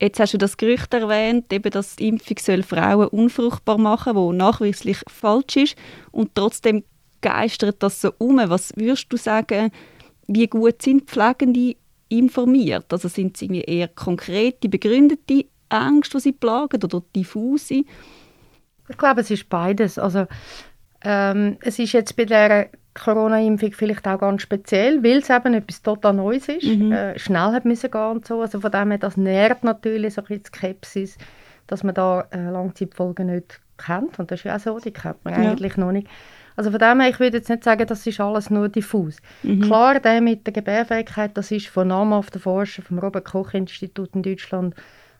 Jetzt 0.00 0.18
hast 0.18 0.32
du 0.32 0.38
das 0.38 0.56
Gerücht 0.56 0.92
erwähnt, 0.94 1.52
eben, 1.52 1.70
dass 1.70 1.94
die 1.96 2.08
Impfung 2.08 2.38
soll 2.40 2.62
Frauen 2.62 3.08
unfruchtbar 3.08 3.78
machen 3.78 4.14
soll, 4.14 4.30
was 4.30 4.36
nachweislich 4.36 4.98
falsch 5.06 5.56
ist. 5.56 5.76
Und 6.10 6.34
trotzdem 6.34 6.84
geistert 7.20 7.82
das 7.82 8.00
so 8.00 8.12
um. 8.18 8.38
Was 8.38 8.72
würdest 8.76 9.12
du 9.12 9.16
sagen, 9.16 9.70
wie 10.26 10.46
gut 10.46 10.82
sind 10.82 11.08
Pflegende 11.08 11.76
informiert? 12.18 12.92
Also 12.92 13.08
sind 13.08 13.36
sie 13.36 13.60
eher 13.60 13.88
konkrete, 13.88 14.68
begründete 14.68 15.46
Ängste, 15.70 16.18
die 16.18 16.22
sie 16.22 16.32
plagen 16.32 16.82
oder 16.82 17.02
diffuse? 17.14 17.84
Ich 18.88 18.98
glaube, 18.98 19.22
es 19.22 19.30
ist 19.30 19.48
beides. 19.48 19.98
Also, 19.98 20.26
ähm, 21.02 21.56
es 21.60 21.78
ist 21.78 21.92
jetzt 21.92 22.16
bei 22.16 22.24
der 22.24 22.68
Corona-Impfung 22.94 23.72
vielleicht 23.72 24.06
auch 24.06 24.20
ganz 24.20 24.42
speziell, 24.42 25.02
weil 25.02 25.18
es 25.18 25.30
eben 25.30 25.54
etwas 25.54 25.82
total 25.82 26.14
Neues 26.14 26.48
ist. 26.48 26.64
Mhm. 26.64 26.92
Äh, 26.92 27.18
schnell 27.18 27.52
hat 27.52 27.64
müssen 27.64 27.90
gehen 27.90 28.10
und 28.10 28.26
so. 28.26 28.40
Also 28.40 28.60
von 28.60 28.70
dem 28.70 28.90
her, 28.90 28.98
das 28.98 29.16
nährt 29.16 29.64
natürlich 29.64 30.14
so 30.14 30.22
ein 30.22 30.26
bisschen 30.28 30.44
Skepsis, 30.46 31.18
dass 31.66 31.82
man 31.82 31.94
da 31.94 32.26
äh, 32.30 32.50
Langzeitfolgen 32.50 33.26
nicht 33.26 33.60
kennt. 33.78 34.18
Und 34.18 34.30
das 34.30 34.40
ist 34.40 34.44
ja 34.44 34.56
auch 34.56 34.60
so, 34.60 34.78
die 34.78 34.92
kennt 34.92 35.24
man 35.24 35.34
ja. 35.34 35.50
eigentlich 35.50 35.76
noch 35.76 35.92
nicht. 35.92 36.08
Also 36.56 36.70
von 36.70 36.78
dem 36.78 37.00
her, 37.00 37.10
ich 37.10 37.18
würde 37.18 37.38
jetzt 37.38 37.48
nicht 37.48 37.64
sagen, 37.64 37.86
das 37.86 38.06
ist 38.06 38.20
alles 38.20 38.48
nur 38.48 38.68
diffus. 38.68 39.16
Mhm. 39.42 39.62
Klar, 39.62 39.98
der 39.98 40.20
mit 40.20 40.46
der 40.46 40.52
Gebärfähigkeit, 40.52 41.36
das 41.36 41.50
ist 41.50 41.66
von 41.66 41.88
namhaften 41.88 42.40
Forschern 42.40 42.84
vom 42.84 42.98
Robert-Koch-Institut 42.98 44.14
in 44.14 44.22
Deutschland 44.22 44.74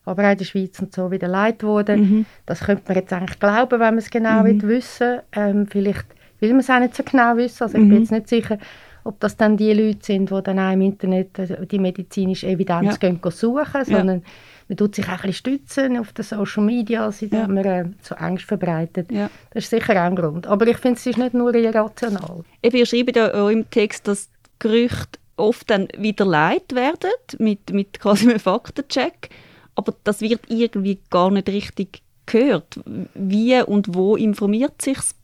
aber 0.04 0.26
auch 0.26 0.32
in 0.32 0.38
der 0.38 0.44
Schweiz 0.44 0.78
und 0.80 0.94
so 0.94 1.10
wieder 1.10 1.28
leid 1.28 1.60
geworden. 1.60 2.00
Mhm. 2.00 2.26
Das 2.46 2.60
könnte 2.60 2.82
man 2.88 2.96
jetzt 2.96 3.12
eigentlich 3.12 3.40
glauben, 3.40 3.72
wenn 3.72 3.78
man 3.78 3.98
es 3.98 4.10
genau 4.10 4.42
mhm. 4.42 4.62
wissen 4.62 5.20
ähm, 5.32 5.66
Vielleicht 5.66 6.06
will 6.40 6.50
man 6.50 6.60
es 6.60 6.70
auch 6.70 6.78
nicht 6.78 6.94
so 6.94 7.02
genau 7.02 7.36
wissen. 7.36 7.62
Also 7.62 7.78
ich 7.78 7.84
mhm. 7.84 7.88
bin 7.88 8.00
jetzt 8.00 8.12
nicht 8.12 8.28
sicher, 8.28 8.58
ob 9.04 9.20
das 9.20 9.36
dann 9.36 9.56
die 9.56 9.72
Leute 9.72 10.04
sind, 10.04 10.30
die 10.30 10.42
dann 10.42 10.58
auch 10.58 10.72
im 10.72 10.82
Internet 10.82 11.38
äh, 11.38 11.66
die 11.66 11.78
medizinische 11.78 12.46
Evidenz 12.48 12.92
ja. 12.92 12.96
gehen, 12.96 13.20
suchen, 13.30 13.84
sondern 13.84 14.18
ja. 14.18 14.24
Man 14.68 14.76
tut 14.76 14.94
sich 14.94 15.06
auch 15.06 15.11
ein 15.11 15.16
bisschen 15.16 15.35
stützen 15.35 15.99
auf 15.99 16.12
den 16.12 16.25
Social 16.25 16.64
Media, 16.64 17.12
indem 17.21 17.38
ja. 17.38 17.47
man 17.47 17.64
äh, 17.64 17.85
so 18.02 18.14
Angst 18.14 18.44
verbreitet. 18.44 19.11
Ja. 19.12 19.30
Das 19.50 19.64
ist 19.64 19.71
sicher 19.71 19.92
auch 19.92 20.06
ein 20.06 20.16
Grund. 20.16 20.47
Aber 20.47 20.66
ich 20.66 20.78
finde, 20.78 20.99
es 20.99 21.06
ist 21.06 21.18
nicht 21.18 21.35
nur 21.35 21.54
irrational. 21.54 22.44
Eben, 22.62 22.76
ihr 22.76 22.87
schreibt 22.87 23.16
ja 23.16 23.33
auch 23.35 23.49
im 23.49 23.68
Text, 23.71 24.09
dass 24.09 24.28
Gerüchte 24.59 25.18
oft 25.37 25.68
dann 25.71 25.88
wieder 25.99 26.25
leid 26.25 26.75
werden, 26.75 27.11
mit, 27.38 27.73
mit 27.73 28.00
quasi 28.00 28.28
einem 28.28 28.40
Faktencheck, 28.40 29.30
aber 29.75 29.94
das 30.04 30.21
wird 30.21 30.42
irgendwie 30.49 30.99
gar 31.11 31.30
nicht 31.30 31.49
richtig 31.49 32.02
gehört. 32.26 32.80
Wie 33.14 33.61
und 33.62 33.94
wo 33.94 34.16
informiert 34.16 34.80
sich 34.80 34.97
das 34.97 35.14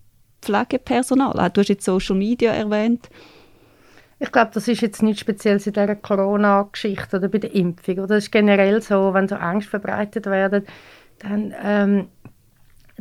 Pflegepersonal? 0.42 1.50
Du 1.50 1.60
hast 1.60 1.68
jetzt 1.68 1.84
Social 1.84 2.16
Media 2.16 2.52
erwähnt. 2.52 3.08
Ich 4.22 4.30
glaube, 4.30 4.50
das 4.52 4.68
ist 4.68 4.82
jetzt 4.82 5.02
nicht 5.02 5.18
speziell 5.18 5.56
in 5.56 5.72
dieser 5.72 5.96
Corona-Geschichte 5.96 7.16
oder 7.16 7.28
bei 7.28 7.38
der 7.38 7.54
Impfung. 7.54 7.98
Oder 7.98 8.08
das 8.08 8.24
ist 8.24 8.32
generell 8.32 8.82
so, 8.82 9.14
wenn 9.14 9.26
so 9.26 9.34
Angst 9.36 9.68
verbreitet 9.68 10.26
werden, 10.26 10.66
dann 11.20 11.54
ähm, 11.62 12.08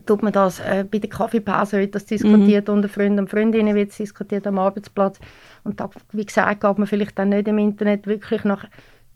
tut 0.05 0.23
man 0.23 0.33
das 0.33 0.59
äh, 0.59 0.85
bei 0.89 0.99
der 0.99 1.09
Kaffeepause 1.09 1.77
wird 1.77 1.93
das 1.95 2.05
diskutiert 2.05 2.67
mhm. 2.67 2.75
unter 2.75 2.89
Freunden 2.89 3.19
und 3.19 3.29
Freundinnen 3.29 3.75
wird 3.75 3.91
es 3.91 3.97
diskutiert 3.97 4.47
am 4.47 4.59
Arbeitsplatz 4.59 5.19
und 5.63 5.79
da, 5.79 5.89
wie 6.13 6.25
gesagt, 6.25 6.61
geht 6.61 6.77
man 6.77 6.87
vielleicht 6.87 7.19
dann 7.19 7.29
nicht 7.29 7.47
im 7.47 7.57
Internet 7.57 8.07
wirklich 8.07 8.43
nach 8.43 8.65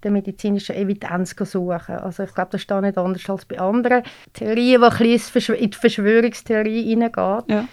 der 0.04 0.12
medizinischen 0.12 0.76
Evidenz 0.76 1.36
suchen. 1.38 1.96
Also 1.96 2.24
ich 2.24 2.34
glaube, 2.34 2.52
das 2.52 2.62
ist 2.62 2.72
da 2.72 2.82
nicht 2.82 2.98
anders 2.98 3.30
als 3.30 3.46
bei 3.46 3.58
anderen 3.58 4.04
Theorien, 4.34 4.82
die 4.82 5.14
ein 5.14 5.20
bisschen 5.34 5.56
in 5.56 5.70
die 5.72 5.78
Verschwörungstheorie 5.78 6.84
hineingeht. 6.84 7.46
Ja. 7.48 7.68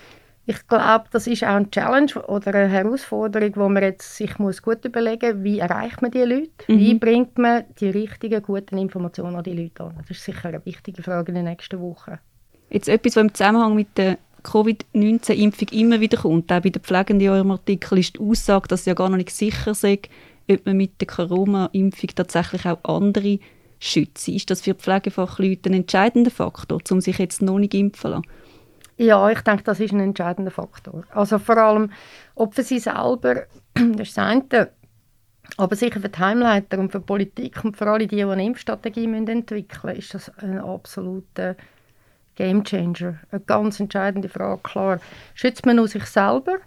Ich 0.47 0.67
glaube, 0.67 1.05
das 1.13 1.27
ist 1.27 1.45
auch 1.45 1.49
eine 1.49 1.71
Challenge 1.71 2.13
oder 2.27 2.55
eine 2.55 2.69
Herausforderung, 2.69 3.53
wo 3.57 3.69
man 3.69 3.83
jetzt 3.83 4.17
sich 4.17 4.39
muss 4.39 4.63
gut 4.63 4.85
überlegen 4.85 5.37
muss, 5.37 5.45
wie 5.45 5.59
erreicht 5.59 6.03
man 6.03 6.11
die 6.11 6.23
Leute? 6.23 6.51
Mhm. 6.67 6.79
Wie 6.79 6.95
bringt 6.95 7.39
man 7.39 7.65
die 7.79 7.91
richtigen, 7.91 8.43
guten 8.43 8.79
Informationen 8.79 9.37
an 9.37 9.45
die 9.45 9.53
Leute 9.53 9.85
an? 9.85 9.95
Das 9.99 10.11
ist 10.11 10.25
sicher 10.25 10.49
eine 10.49 10.65
wichtige 10.65 11.03
Frage 11.03 11.31
in 11.31 11.37
den 11.37 11.45
nächsten 11.45 11.81
Wochen. 11.81 12.19
Jetzt 12.71 12.89
etwas, 12.89 13.17
was 13.17 13.23
im 13.23 13.35
Zusammenhang 13.35 13.75
mit 13.75 13.97
der 13.97 14.19
Covid-19-Impfung 14.43 15.69
immer 15.69 16.01
wieder 16.01 16.19
kommt, 16.19 16.51
auch 16.53 16.61
bei 16.61 16.71
der 16.71 16.81
Pflegenden 16.81 17.27
in 17.27 17.33
eurem 17.33 17.51
Artikel, 17.51 17.99
ist 17.99 18.17
die 18.17 18.21
Aussage, 18.21 18.69
dass 18.69 18.87
ja 18.87 18.95
gar 18.95 19.09
noch 19.09 19.19
nicht 19.19 19.31
sicher 19.31 19.75
sei, 19.75 20.01
ob 20.51 20.67
man 20.67 20.77
mit 20.77 21.01
der 21.01 21.07
Corona-Impfung 21.09 22.11
tatsächlich 22.15 22.67
auch 22.67 22.83
andere 22.85 23.39
schützt. 23.79 24.29
Ist 24.29 24.51
das 24.51 24.63
für 24.63 24.75
die 24.75 24.81
Pflegefachleute 24.81 25.71
ein 25.71 25.75
entscheidender 25.75 26.31
Faktor, 26.31 26.81
um 26.91 27.01
sich 27.01 27.19
jetzt 27.19 27.43
noch 27.43 27.59
nicht 27.59 27.75
impfen 27.75 28.01
zu 28.01 28.09
lassen? 28.09 28.27
Ja, 29.01 29.31
ich 29.31 29.41
denke, 29.41 29.63
das 29.63 29.81
ist 29.81 29.95
ein 29.95 30.01
entscheidender 30.01 30.51
Faktor. 30.51 31.05
Also 31.15 31.39
vor 31.39 31.57
allem, 31.57 31.91
ob 32.35 32.55
für 32.55 32.63
sie 32.63 32.79
selber, 32.79 33.47
das 33.75 34.09
ist 34.09 34.19
das 34.19 34.19
eine, 34.19 34.69
aber 35.57 35.75
sicher 35.75 36.01
für 36.01 36.11
die 36.11 36.19
Heimleiter 36.19 36.79
und 36.79 36.93
für 36.93 36.99
die 36.99 37.07
Politik 37.07 37.65
und 37.65 37.79
für 37.79 37.87
alle 37.87 38.07
die, 38.07 38.23
eine 38.23 38.45
Impfstrategie 38.45 39.05
entwickeln 39.05 39.47
müssen, 39.49 39.99
ist 39.99 40.13
das 40.13 40.31
ein 40.41 40.59
absoluter 40.59 41.57
Gamechanger. 42.35 43.19
Eine 43.31 43.41
ganz 43.47 43.81
entscheidende 43.81 44.29
Frage, 44.29 44.61
klar. 44.63 45.01
Schützt 45.33 45.65
man 45.65 45.77
nur 45.77 45.89
sich 45.89 46.05
selber 46.05 46.59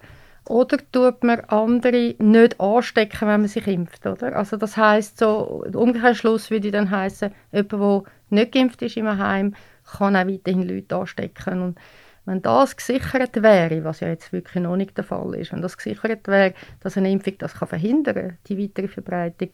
oder 0.50 0.80
tut 0.92 1.24
man 1.24 1.40
andere 1.42 2.16
nicht 2.18 2.60
anstecken, 2.60 3.28
wenn 3.28 3.42
man 3.42 3.48
sich 3.48 3.68
impft, 3.68 4.08
oder? 4.08 4.36
Also 4.36 4.58
das 4.58 4.75
heißt 4.75 5.20
so, 5.20 5.63
Umkehrschluss 5.72 6.50
würde 6.50 6.72
dann 6.72 6.90
heißen, 6.90 7.32
jemand, 7.52 7.72
der 7.72 8.04
nicht 8.32 8.52
geimpft 8.54 8.82
ist 8.82 8.98
im 8.98 9.20
Heim, 9.20 9.54
kann 9.86 10.16
auch 10.16 10.25
weiterhin 10.25 10.68
Leute 10.68 10.96
anstecken 10.96 11.62
und 11.62 11.80
wenn 12.25 12.42
das 12.42 12.77
gesichert 12.77 13.42
wäre, 13.42 13.84
was 13.84 14.00
ja 14.00 14.08
jetzt 14.08 14.32
wirklich 14.32 14.63
noch 14.63 14.77
nicht 14.77 14.98
der 14.98 15.03
Fall 15.03 15.36
ist, 15.36 15.51
wenn 15.51 15.62
das 15.62 15.77
gesichert 15.77 16.27
wäre, 16.27 16.53
dass 16.80 16.98
eine 16.98 17.12
Impfung 17.12 17.38
das 17.38 17.56
kann 17.56 17.68
verhindern 17.68 18.38
die 18.48 18.58
weitere 18.58 18.88
Verbreitung, 18.88 19.50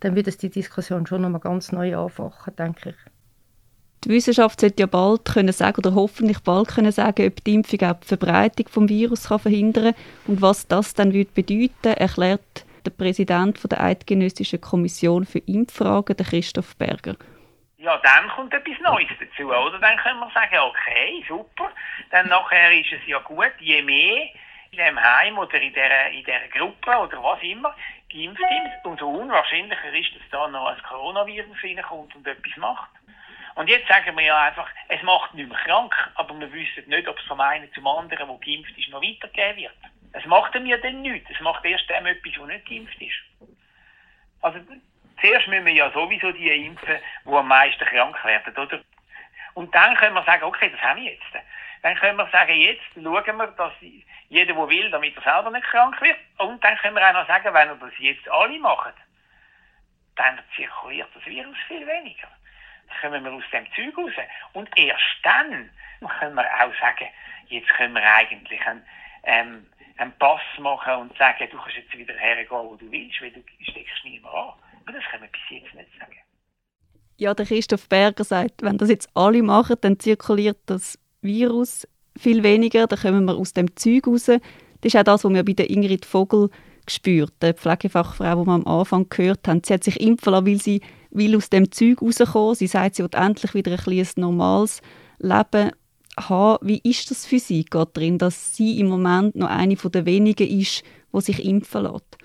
dann 0.00 0.14
würde 0.14 0.30
es 0.30 0.38
die 0.38 0.50
Diskussion 0.50 1.06
schon 1.06 1.22
nochmal 1.22 1.40
ganz 1.40 1.72
neu 1.72 1.96
anfachen, 1.96 2.56
denke 2.56 2.90
ich. 2.90 2.96
Die 4.04 4.08
Wissenschaft 4.08 4.60
sollte 4.60 4.82
ja 4.82 4.86
bald 4.86 5.24
können 5.26 5.52
sagen 5.52 5.78
oder 5.78 5.94
hoffentlich 5.94 6.40
bald 6.40 6.68
können 6.68 6.90
sagen, 6.90 7.26
ob 7.26 7.44
die 7.44 7.54
Impfung 7.54 7.82
auch 7.82 8.00
die 8.00 8.08
Verbreitung 8.08 8.66
des 8.66 8.88
Virus 8.88 9.24
kann 9.28 9.38
verhindern 9.38 9.94
kann 9.94 10.02
und 10.26 10.42
was 10.42 10.66
das 10.66 10.94
dann 10.94 11.12
würde 11.12 11.30
bedeuten, 11.32 11.96
erklärt 11.96 12.64
der 12.84 12.90
Präsident 12.90 13.60
der 13.70 13.80
Eidgenössischen 13.80 14.60
Kommission 14.60 15.24
für 15.24 15.38
Impffragen, 15.38 16.16
Christoph 16.16 16.76
Berger 16.76 17.14
ja, 17.82 17.96
dann 17.98 18.28
kommt 18.28 18.54
etwas 18.54 18.78
Neues 18.78 19.10
dazu, 19.18 19.48
oder? 19.52 19.78
Dann 19.78 19.96
können 19.98 20.20
wir 20.20 20.30
sagen, 20.30 20.56
okay, 20.58 21.24
super. 21.26 21.72
Dann 22.10 22.28
nachher 22.28 22.70
ist 22.72 22.92
es 22.92 23.04
ja 23.06 23.18
gut, 23.18 23.52
je 23.58 23.82
mehr 23.82 24.28
in 24.70 24.78
dem 24.78 25.02
Heim 25.02 25.36
oder 25.36 25.60
in 25.60 25.74
dieser, 25.74 26.08
in 26.10 26.24
dieser 26.24 26.48
Gruppe 26.48 26.96
oder 26.96 27.22
was 27.22 27.42
immer 27.42 27.74
geimpft 28.08 28.40
ist, 28.40 28.84
umso 28.84 29.08
unwahrscheinlicher 29.08 29.92
ist, 29.94 30.14
dass 30.14 30.30
da 30.30 30.46
noch 30.46 30.68
ein 30.68 30.82
Coronavirus 30.84 31.56
reinkommt 31.62 32.14
und 32.14 32.26
etwas 32.26 32.56
macht. 32.56 32.90
Und 33.56 33.68
jetzt 33.68 33.88
sagen 33.88 34.16
wir 34.16 34.24
ja 34.24 34.40
einfach, 34.40 34.68
es 34.88 35.02
macht 35.02 35.34
nicht 35.34 35.48
mehr 35.48 35.58
krank, 35.58 35.92
aber 36.14 36.38
wir 36.38 36.52
wissen 36.52 36.88
nicht, 36.88 37.08
ob 37.08 37.18
es 37.18 37.24
vom 37.26 37.40
einen 37.40 37.70
zum 37.74 37.86
anderen, 37.86 38.28
der 38.28 38.38
geimpft 38.38 38.78
ist, 38.78 38.90
noch 38.90 39.02
weitergehen 39.02 39.56
wird. 39.56 39.72
Es 40.12 40.24
macht 40.26 40.54
ihm 40.54 40.66
ja 40.66 40.76
dann 40.76 41.02
nichts. 41.02 41.28
Es 41.30 41.40
macht 41.40 41.64
erst 41.64 41.90
dem 41.90 42.06
etwas, 42.06 42.32
der 42.32 42.46
nicht 42.46 42.66
geimpft 42.66 43.00
ist. 43.00 43.50
Also 44.40 44.60
Zuerst 45.22 45.46
müssen 45.46 45.64
wir 45.64 45.72
ja 45.72 45.90
sowieso 45.92 46.32
die 46.32 46.66
impfen, 46.66 46.98
die 47.24 47.32
am 47.32 47.48
meisten 47.48 47.84
krank 47.86 48.22
werden, 48.24 48.56
oder? 48.56 48.80
Und 49.54 49.74
dann 49.74 49.94
können 49.96 50.14
wir 50.14 50.24
sagen, 50.24 50.42
okay, 50.44 50.68
das 50.70 50.80
haben 50.82 51.00
wir 51.00 51.12
jetzt. 51.12 51.24
Dann 51.82 51.94
können 51.96 52.16
wir 52.16 52.28
sagen, 52.30 52.54
jetzt 52.54 52.82
schauen 52.94 53.36
wir, 53.36 53.46
dass 53.46 53.72
jeder, 54.28 54.54
der 54.54 54.68
will, 54.68 54.90
damit 54.90 55.16
er 55.16 55.22
selber 55.22 55.50
nicht 55.50 55.66
krank 55.66 56.00
wird. 56.00 56.16
Und 56.38 56.62
dann 56.64 56.76
können 56.78 56.96
wir 56.96 57.08
auch 57.08 57.12
noch 57.12 57.26
sagen, 57.26 57.54
wenn 57.54 57.68
wir 57.68 57.76
das 57.76 57.98
jetzt 57.98 58.28
alle 58.28 58.58
machen, 58.58 58.92
dann 60.16 60.38
zirkuliert 60.56 61.08
das 61.14 61.24
Virus 61.24 61.56
viel 61.68 61.86
weniger. 61.86 62.28
Dann 62.88 63.00
kommen 63.00 63.24
wir 63.24 63.32
aus 63.32 63.50
dem 63.52 63.66
Zeug 63.74 63.96
raus. 63.96 64.12
Und 64.54 64.68
erst 64.76 65.18
dann 65.22 65.70
können 66.18 66.34
wir 66.34 66.44
auch 66.44 66.74
sagen, 66.80 67.08
jetzt 67.46 67.68
können 67.70 67.94
wir 67.94 68.02
eigentlich 68.02 68.66
einen, 68.66 68.86
ähm, 69.24 69.66
einen 69.98 70.18
Pass 70.18 70.40
machen 70.58 70.94
und 70.94 71.18
sagen, 71.18 71.48
du 71.50 71.58
kannst 71.58 71.76
jetzt 71.76 71.96
wieder 71.96 72.14
hergehen, 72.14 72.48
wo 72.50 72.76
du 72.76 72.90
willst, 72.90 73.20
weil 73.22 73.30
du 73.30 73.42
steckst 73.60 74.04
nie 74.04 74.18
mehr 74.18 74.32
an. 74.32 74.54
Aber 74.84 74.92
das 74.92 75.04
können 75.10 75.22
wir 75.22 75.30
bis 75.30 75.62
jetzt 75.62 75.74
nicht 75.74 75.88
sagen. 75.98 76.16
Ja, 77.16 77.34
der 77.34 77.46
Christoph 77.46 77.88
Berger 77.88 78.24
sagt, 78.24 78.62
wenn 78.62 78.78
das 78.78 78.88
jetzt 78.88 79.08
alle 79.14 79.42
machen, 79.42 79.76
dann 79.80 79.98
zirkuliert 79.98 80.58
das 80.66 80.98
Virus 81.20 81.86
viel 82.18 82.42
weniger, 82.42 82.86
dann 82.86 82.98
kommen 82.98 83.24
wir 83.24 83.36
aus 83.36 83.52
dem 83.52 83.74
Zeug 83.76 84.06
raus. 84.06 84.24
Das 84.24 84.40
ist 84.82 84.96
auch 84.96 85.04
das, 85.04 85.24
was 85.24 85.32
wir 85.32 85.44
bei 85.44 85.52
der 85.52 85.70
Ingrid 85.70 86.04
Vogel 86.04 86.50
gespürt, 86.84 87.32
der 87.40 87.54
Pflegefachfrau, 87.54 88.40
die 88.40 88.46
wir 88.46 88.52
am 88.52 88.66
Anfang 88.66 89.08
gehört 89.08 89.46
haben. 89.46 89.62
Sie 89.64 89.72
hat 89.72 89.84
sich 89.84 90.00
impfen 90.00 90.32
lassen, 90.32 90.46
weil 90.46 90.60
sie 90.60 90.80
will 91.10 91.36
aus 91.36 91.50
dem 91.50 91.70
Zeug 91.70 92.02
rauskommen. 92.02 92.56
Sie 92.56 92.66
sagt, 92.66 92.96
sie 92.96 93.02
will 93.04 93.10
endlich 93.12 93.54
wieder 93.54 93.72
ein, 93.72 93.98
ein 93.98 94.06
normales 94.16 94.82
Leben 95.18 95.70
haben. 96.18 96.66
Wie 96.66 96.80
ist 96.82 97.10
das 97.10 97.24
für 97.24 97.38
sie, 97.38 97.64
Katrin, 97.64 98.18
dass 98.18 98.56
sie 98.56 98.80
im 98.80 98.88
Moment 98.88 99.36
noch 99.36 99.48
eine 99.48 99.76
der 99.76 100.06
wenigen 100.06 100.48
ist, 100.48 100.82
die 101.12 101.20
sich 101.20 101.44
impfen 101.44 101.84
lässt? 101.84 102.18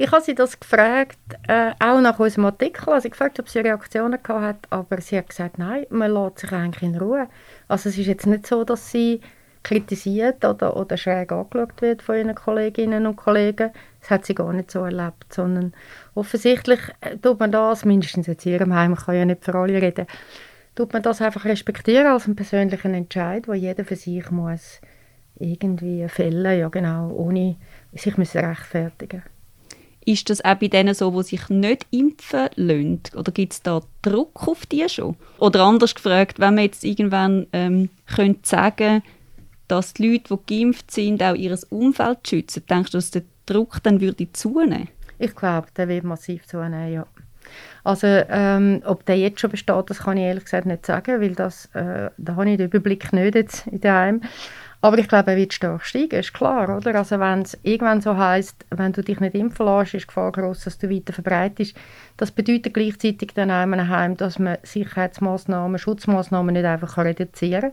Ich 0.00 0.12
habe 0.12 0.22
sie 0.22 0.36
das 0.36 0.60
gefragt, 0.60 1.18
äh, 1.48 1.72
auch 1.80 2.00
nach 2.00 2.20
unserem 2.20 2.44
Artikel, 2.44 2.88
also 2.90 3.08
gefragt, 3.08 3.40
ob 3.40 3.48
sie 3.48 3.58
Reaktionen 3.58 4.22
gehabt 4.22 4.44
hat, 4.44 4.66
aber 4.70 5.00
sie 5.00 5.18
hat 5.18 5.28
gesagt, 5.28 5.58
nein, 5.58 5.86
man 5.90 6.12
lässt 6.12 6.38
sich 6.38 6.52
eigentlich 6.52 6.84
in 6.84 6.96
Ruhe. 6.96 7.26
Also 7.66 7.88
es 7.88 7.98
ist 7.98 8.06
jetzt 8.06 8.24
nicht 8.24 8.46
so, 8.46 8.62
dass 8.62 8.92
sie 8.92 9.20
kritisiert 9.64 10.44
oder, 10.44 10.76
oder 10.76 10.96
schräg 10.96 11.32
angeschaut 11.32 11.82
wird 11.82 12.02
von 12.02 12.14
ihren 12.14 12.36
Kolleginnen 12.36 13.08
und 13.08 13.16
Kollegen. 13.16 13.72
Das 14.00 14.10
hat 14.10 14.24
sie 14.24 14.36
gar 14.36 14.52
nicht 14.52 14.70
so 14.70 14.84
erlebt, 14.84 15.32
sondern 15.32 15.74
offensichtlich 16.14 16.78
äh, 17.00 17.16
tut 17.16 17.40
man 17.40 17.50
das, 17.50 17.84
mindestens 17.84 18.28
jetzt 18.28 18.46
in 18.46 18.52
ihrem 18.52 18.74
Heim, 18.74 18.92
ich 18.92 19.04
kann 19.04 19.16
ja 19.16 19.24
nicht 19.24 19.44
für 19.44 19.56
alle 19.56 19.82
reden, 19.82 20.06
tut 20.76 20.92
man 20.92 21.02
das 21.02 21.20
einfach 21.20 21.44
respektieren 21.44 22.06
als 22.06 22.26
einen 22.26 22.36
persönlichen 22.36 22.94
Entscheid, 22.94 23.48
wo 23.48 23.52
jeder 23.52 23.84
für 23.84 23.96
sich 23.96 24.30
muss 24.30 24.80
irgendwie 25.40 26.06
fällen, 26.08 26.56
ja 26.56 26.68
genau, 26.68 27.10
ohne 27.10 27.56
sich 27.92 28.16
rechtfertigen 28.16 29.24
müssen. 29.24 29.37
Ist 30.08 30.30
das 30.30 30.42
auch 30.42 30.54
bei 30.54 30.68
denen 30.68 30.94
so, 30.94 31.10
die 31.10 31.22
sich 31.22 31.48
nicht 31.50 31.86
impfen 31.90 32.48
lassen? 32.56 33.02
Oder 33.14 33.30
gibt 33.30 33.52
es 33.52 33.62
da 33.62 33.82
Druck 34.00 34.48
auf 34.48 34.64
die 34.64 34.88
schon? 34.88 35.16
Oder 35.38 35.64
anders 35.64 35.94
gefragt, 35.94 36.40
wenn 36.40 36.54
man 36.54 36.64
jetzt 36.64 36.82
irgendwann 36.82 37.46
ähm, 37.52 37.90
könnte 38.06 38.48
sagen 38.48 39.02
dass 39.68 39.92
die 39.92 40.08
Leute, 40.12 40.38
die 40.46 40.60
geimpft 40.60 40.90
sind, 40.90 41.22
auch 41.22 41.34
ihr 41.34 41.54
Umfeld 41.68 42.26
schützen, 42.26 42.64
denkst 42.70 42.90
du, 42.90 42.96
dass 42.96 43.10
der 43.10 43.22
Druck 43.44 43.82
dann 43.82 44.00
würde 44.00 44.32
zunehmen? 44.32 44.88
Ich 45.18 45.34
glaube, 45.34 45.68
der 45.76 45.88
wird 45.88 46.04
massiv 46.04 46.46
zunehmen, 46.46 46.90
ja. 46.90 47.06
Also 47.84 48.06
ähm, 48.06 48.82
ob 48.86 49.04
der 49.04 49.18
jetzt 49.18 49.40
schon 49.40 49.50
besteht, 49.50 49.90
das 49.90 49.98
kann 49.98 50.16
ich 50.16 50.24
ehrlich 50.24 50.44
gesagt 50.44 50.64
nicht 50.64 50.86
sagen, 50.86 51.20
weil 51.20 51.34
das, 51.34 51.66
äh, 51.74 52.08
da 52.16 52.36
habe 52.36 52.50
ich 52.50 52.56
den 52.56 52.66
Überblick 52.68 53.12
nicht 53.12 53.34
jetzt 53.34 53.66
in 53.66 53.80
daheim. 53.80 54.22
Aber 54.80 54.98
ich 54.98 55.08
glaube, 55.08 55.32
er 55.32 55.36
wird 55.36 55.52
stark 55.52 55.84
steigen, 55.84 56.20
ist 56.20 56.32
klar, 56.32 56.76
oder? 56.76 56.94
Also 56.94 57.18
wenn 57.18 57.42
es 57.42 57.58
irgendwann 57.62 58.00
so 58.00 58.16
heißt, 58.16 58.64
wenn 58.70 58.92
du 58.92 59.02
dich 59.02 59.18
nicht 59.18 59.34
impfen 59.34 59.66
lässt, 59.66 59.94
ist 59.94 60.02
die 60.02 60.06
Gefahr 60.06 60.30
groß, 60.30 60.64
dass 60.64 60.78
du 60.78 60.88
weiter 60.88 61.12
verbreitest. 61.12 61.76
Das 62.16 62.30
bedeutet 62.30 62.74
gleichzeitig 62.74 63.32
dann 63.34 63.50
auch 63.50 63.64
in 63.64 63.74
einem 63.74 63.88
Heim, 63.88 64.16
dass 64.16 64.38
man 64.38 64.58
Sicherheitsmaßnahmen, 64.62 65.78
Schutzmaßnahmen 65.78 66.52
nicht 66.52 66.64
einfach 66.64 66.96
reduzieren 66.96 67.72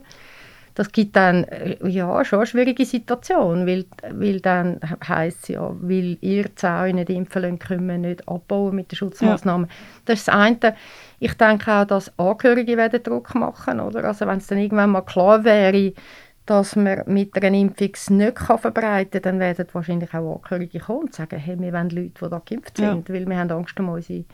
Das 0.76 0.92
gibt 0.92 1.16
dann 1.16 1.44
äh, 1.44 1.76
ja, 1.88 2.22
schon 2.24 2.40
eine 2.40 2.46
schwierige 2.46 2.84
Situation, 2.84 3.66
weil, 3.66 3.86
weil 4.10 4.40
dann 4.40 4.78
heisst 5.08 5.44
es 5.44 5.48
ja, 5.48 5.74
weil 5.80 6.18
ihr 6.20 6.54
Zäune 6.54 7.00
nicht 7.00 7.08
impfen 7.08 7.42
lassen, 7.42 7.58
können 7.58 7.86
wir 7.88 7.96
nicht 7.96 8.28
abbauen 8.28 8.76
mit 8.76 8.92
den 8.92 8.96
Schutzmaßnahmen. 8.96 9.68
Ja. 9.68 9.74
Das 10.04 10.18
ist 10.18 10.28
das 10.28 10.34
eine. 10.34 10.76
Ich 11.18 11.32
denke 11.32 11.72
auch, 11.72 11.86
dass 11.86 12.12
Angehörige 12.18 12.76
werden 12.76 13.02
Druck 13.02 13.34
machen, 13.34 13.80
oder? 13.80 14.04
Also 14.04 14.26
wenn 14.26 14.36
es 14.36 14.48
dann 14.48 14.58
irgendwann 14.58 14.90
mal 14.90 15.00
klar 15.00 15.44
wäre, 15.44 15.94
dass 16.46 16.76
man 16.76 17.02
mit 17.06 17.34
einer 17.36 17.56
Impfung 17.56 17.90
es 17.92 18.08
nicht 18.08 18.38
verbreiten 18.38 19.20
kann, 19.20 19.22
dann 19.22 19.40
werden 19.40 19.66
wahrscheinlich 19.72 20.14
auch 20.14 20.36
Angehörige 20.36 20.78
kommen 20.78 21.00
und 21.00 21.14
sagen, 21.14 21.38
hey, 21.38 21.58
wir 21.58 21.72
wollen 21.72 21.90
Leute, 21.90 22.12
die 22.22 22.30
da 22.30 22.42
geimpft 22.44 22.76
sind, 22.76 23.08
ja. 23.08 23.14
weil 23.14 23.26
wir 23.26 23.36
haben 23.36 23.50
Angst 23.50 23.78
um 23.78 23.88
unsere 23.88 24.24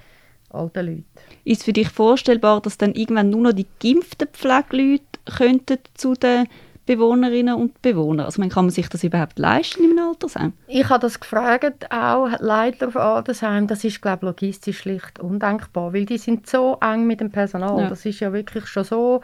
alten 0.51 0.87
Leute. 0.87 1.05
Ist 1.45 1.61
es 1.61 1.65
für 1.65 1.73
dich 1.73 1.89
vorstellbar, 1.89 2.61
dass 2.61 2.79
dann 2.79 2.95
irgendwann 2.95 3.31
nur 3.31 3.41
noch 3.41 3.53
die 3.53 3.67
geimpften 3.83 4.29
Pflegeleute 4.29 5.05
könnten 5.37 5.79
zu 5.95 6.15
den 6.15 6.47
Bewohnerinnen 6.85 7.55
und 7.55 7.81
Bewohnern? 7.81 8.27
Also 8.27 8.43
kann 8.43 8.67
man 8.67 8.71
sich 8.71 8.89
das 8.89 9.05
überhaupt 9.05 9.39
leisten 9.39 9.85
im 9.85 9.99
Altersheim? 9.99 10.53
Ich 10.67 10.89
habe 10.89 11.01
das 11.01 11.19
gefragt, 11.19 11.91
auch 11.91 12.29
Leiter 12.41 12.91
von 12.91 13.01
Altersheim. 13.01 13.67
Das 13.67 13.85
ist, 13.85 14.03
glaube 14.03 14.19
ich, 14.19 14.23
logistisch 14.23 14.79
schlicht 14.79 15.19
undenkbar, 15.21 15.95
weil 15.95 16.05
die 16.05 16.19
sind 16.19 16.47
so 16.47 16.77
eng 16.81 17.07
mit 17.07 17.21
dem 17.21 17.31
Personal. 17.31 17.81
Ja. 17.81 17.89
Das 17.89 18.05
ist 18.05 18.21
ja 18.21 18.33
wirklich 18.33 18.67
schon 18.67 18.85
so 18.85 19.23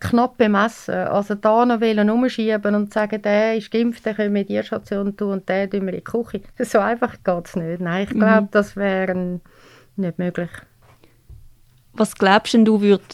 knapp 0.00 0.38
bemessen. 0.38 0.94
Also 0.94 1.34
da 1.34 1.66
noch 1.66 1.80
umschieben 2.14 2.74
und 2.74 2.92
sagen, 2.92 3.20
der 3.20 3.56
ist 3.56 3.70
geimpft, 3.70 4.04
der 4.06 4.14
können 4.14 4.34
wir 4.34 4.44
die 4.44 4.62
Station 4.62 5.16
tun 5.16 5.32
und 5.32 5.48
der 5.48 5.68
tun 5.68 5.82
wir 5.86 5.92
in 5.92 5.98
die 5.98 6.04
Küche. 6.04 6.40
So 6.58 6.78
einfach 6.78 7.16
geht 7.22 7.46
es 7.46 7.56
nicht. 7.56 7.80
Nein, 7.80 8.04
ich 8.04 8.10
glaube, 8.10 8.42
mhm. 8.42 8.48
das 8.50 8.76
wäre 8.76 9.40
nicht 9.96 10.18
möglich. 10.18 10.50
Was 11.92 12.14
glaubst 12.14 12.54
du, 12.54 12.80
würde 12.80 13.04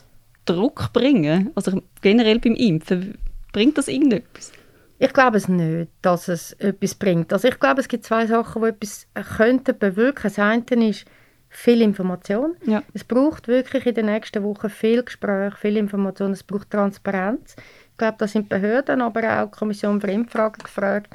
Druck 0.44 0.92
bringen? 0.92 1.50
Also 1.54 1.82
generell 2.00 2.38
beim 2.38 2.54
Impfen, 2.54 3.18
bringt 3.52 3.76
das 3.76 3.88
irgendetwas? 3.88 4.52
Ich 4.98 5.12
glaube 5.12 5.38
es 5.38 5.48
nicht, 5.48 5.90
dass 6.02 6.28
es 6.28 6.52
etwas 6.54 6.94
bringt. 6.94 7.32
Also 7.32 7.48
ich 7.48 7.58
glaube, 7.58 7.80
es 7.80 7.88
gibt 7.88 8.04
zwei 8.04 8.26
Sachen, 8.26 8.62
die 8.62 8.68
etwas 8.68 9.06
könnten 9.36 9.78
bewirken. 9.78 10.22
Das 10.24 10.38
eine 10.38 10.88
ist, 10.88 11.06
viel 11.50 11.82
Information. 11.82 12.56
Ja. 12.64 12.82
Es 12.94 13.04
braucht 13.04 13.48
wirklich 13.48 13.84
in 13.84 13.94
den 13.94 14.06
nächsten 14.06 14.42
Wochen 14.44 14.70
viel 14.70 15.02
Gespräch, 15.02 15.54
viel 15.56 15.76
Information, 15.76 16.32
es 16.32 16.44
braucht 16.44 16.70
Transparenz. 16.70 17.56
Ich 17.90 17.98
glaube, 17.98 18.16
da 18.18 18.26
sind 18.26 18.48
Behörden, 18.48 19.02
aber 19.02 19.42
auch 19.42 19.50
die 19.50 19.58
Kommission 19.58 20.00
für 20.00 20.10
Impfragen 20.10 20.62
gefragt, 20.62 21.14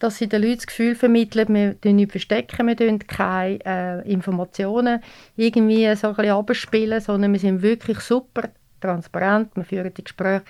dass 0.00 0.18
sie 0.18 0.28
den 0.28 0.42
Leuten 0.42 0.56
das 0.56 0.66
Gefühl 0.66 0.94
vermitteln, 0.94 1.54
wir 1.54 1.74
verstecken 1.74 1.96
nicht 1.96 2.10
verstecken, 2.10 2.66
wir 2.66 2.76
tun 2.76 2.98
keine 2.98 3.58
äh, 3.64 4.12
Informationen 4.12 5.00
irgendwie 5.36 5.94
so 5.96 6.08
ein 6.08 6.14
bisschen 6.14 6.32
abspielen, 6.32 7.00
sondern 7.00 7.32
wir 7.32 7.40
sind 7.40 7.62
wirklich 7.62 8.00
super 8.00 8.50
transparent, 8.80 9.56
wir 9.56 9.64
führen 9.64 9.92
die 9.94 10.04
Gespräche. 10.04 10.44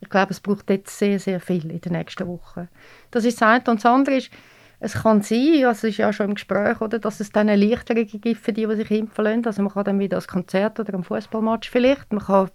Ich 0.00 0.08
glaube, 0.08 0.32
es 0.32 0.40
braucht 0.40 0.70
jetzt 0.70 0.98
sehr, 0.98 1.18
sehr 1.18 1.40
viel 1.40 1.70
in 1.70 1.80
den 1.80 1.92
nächsten 1.92 2.26
Wochen. 2.28 2.68
Das 3.10 3.24
ist 3.24 3.40
das 3.40 3.48
eine. 3.48 3.64
Und 3.66 3.78
das 3.78 3.86
andere 3.86 4.16
ist, 4.16 4.30
es 4.80 4.94
kann 4.94 5.22
sein, 5.22 5.64
also 5.64 5.86
es 5.86 5.94
ist 5.94 5.96
ja 5.98 6.12
schon 6.12 6.30
im 6.30 6.34
Gespräch, 6.34 6.80
oder, 6.80 6.98
dass 6.98 7.20
es 7.20 7.30
dann 7.30 7.48
Erleichterungen 7.48 8.06
gibt 8.06 8.40
für 8.40 8.52
die, 8.52 8.66
die 8.66 8.76
sich 8.76 8.90
impfen 8.90 9.24
lassen. 9.24 9.46
Also 9.46 9.62
man 9.62 9.72
kann 9.72 9.84
dann 9.84 9.98
wieder 9.98 10.16
als 10.16 10.28
Konzert 10.28 10.78
oder 10.80 10.94
ein 10.94 11.04
Fußballmatch 11.04 11.70
vielleicht, 11.70 12.12
man 12.12 12.24
kann 12.24 12.50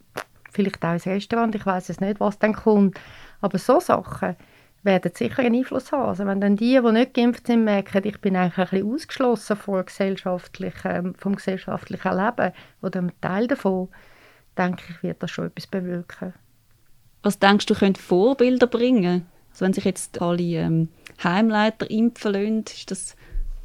vielleicht 0.51 0.83
auch 0.83 0.93
ins 0.93 1.05
Restaurant, 1.05 1.55
ich 1.55 1.65
weiß 1.65 1.89
es 1.89 1.99
nicht, 1.99 2.19
was 2.19 2.39
dann 2.39 2.53
kommt. 2.53 2.99
Aber 3.41 3.57
so 3.57 3.79
Sachen 3.79 4.35
werden 4.83 5.11
sicher 5.13 5.39
einen 5.39 5.55
Einfluss 5.55 5.91
haben. 5.91 6.07
Also 6.07 6.25
wenn 6.25 6.41
dann 6.41 6.55
die, 6.55 6.79
die 6.81 6.91
nicht 6.91 7.13
geimpft 7.13 7.47
sind, 7.47 7.63
merken, 7.63 8.01
ich 8.05 8.19
bin 8.21 8.35
eigentlich 8.35 8.57
ein 8.57 8.69
bisschen 8.69 8.93
ausgeschlossen 8.93 9.55
vom 9.57 9.85
gesellschaftlichen, 9.85 11.15
vom 11.15 11.35
gesellschaftlichen 11.35 12.17
Leben 12.17 12.53
oder 12.81 13.01
ein 13.01 13.11
Teil 13.21 13.47
davon, 13.47 13.89
denke 14.57 14.83
ich, 14.89 15.03
wird 15.03 15.21
das 15.21 15.31
schon 15.31 15.47
etwas 15.47 15.67
bewirken. 15.67 16.33
Was 17.23 17.39
denkst 17.39 17.65
du, 17.65 17.75
könnte 17.75 18.01
Vorbilder 18.01 18.67
bringen? 18.67 19.27
Also 19.51 19.65
wenn 19.65 19.73
sich 19.73 19.85
jetzt 19.85 20.21
alle 20.21 20.41
ähm, 20.41 20.89
Heimleiter 21.23 21.89
impfen 21.89 22.33
lassen, 22.33 22.63
ist 22.65 22.91
das 22.91 23.15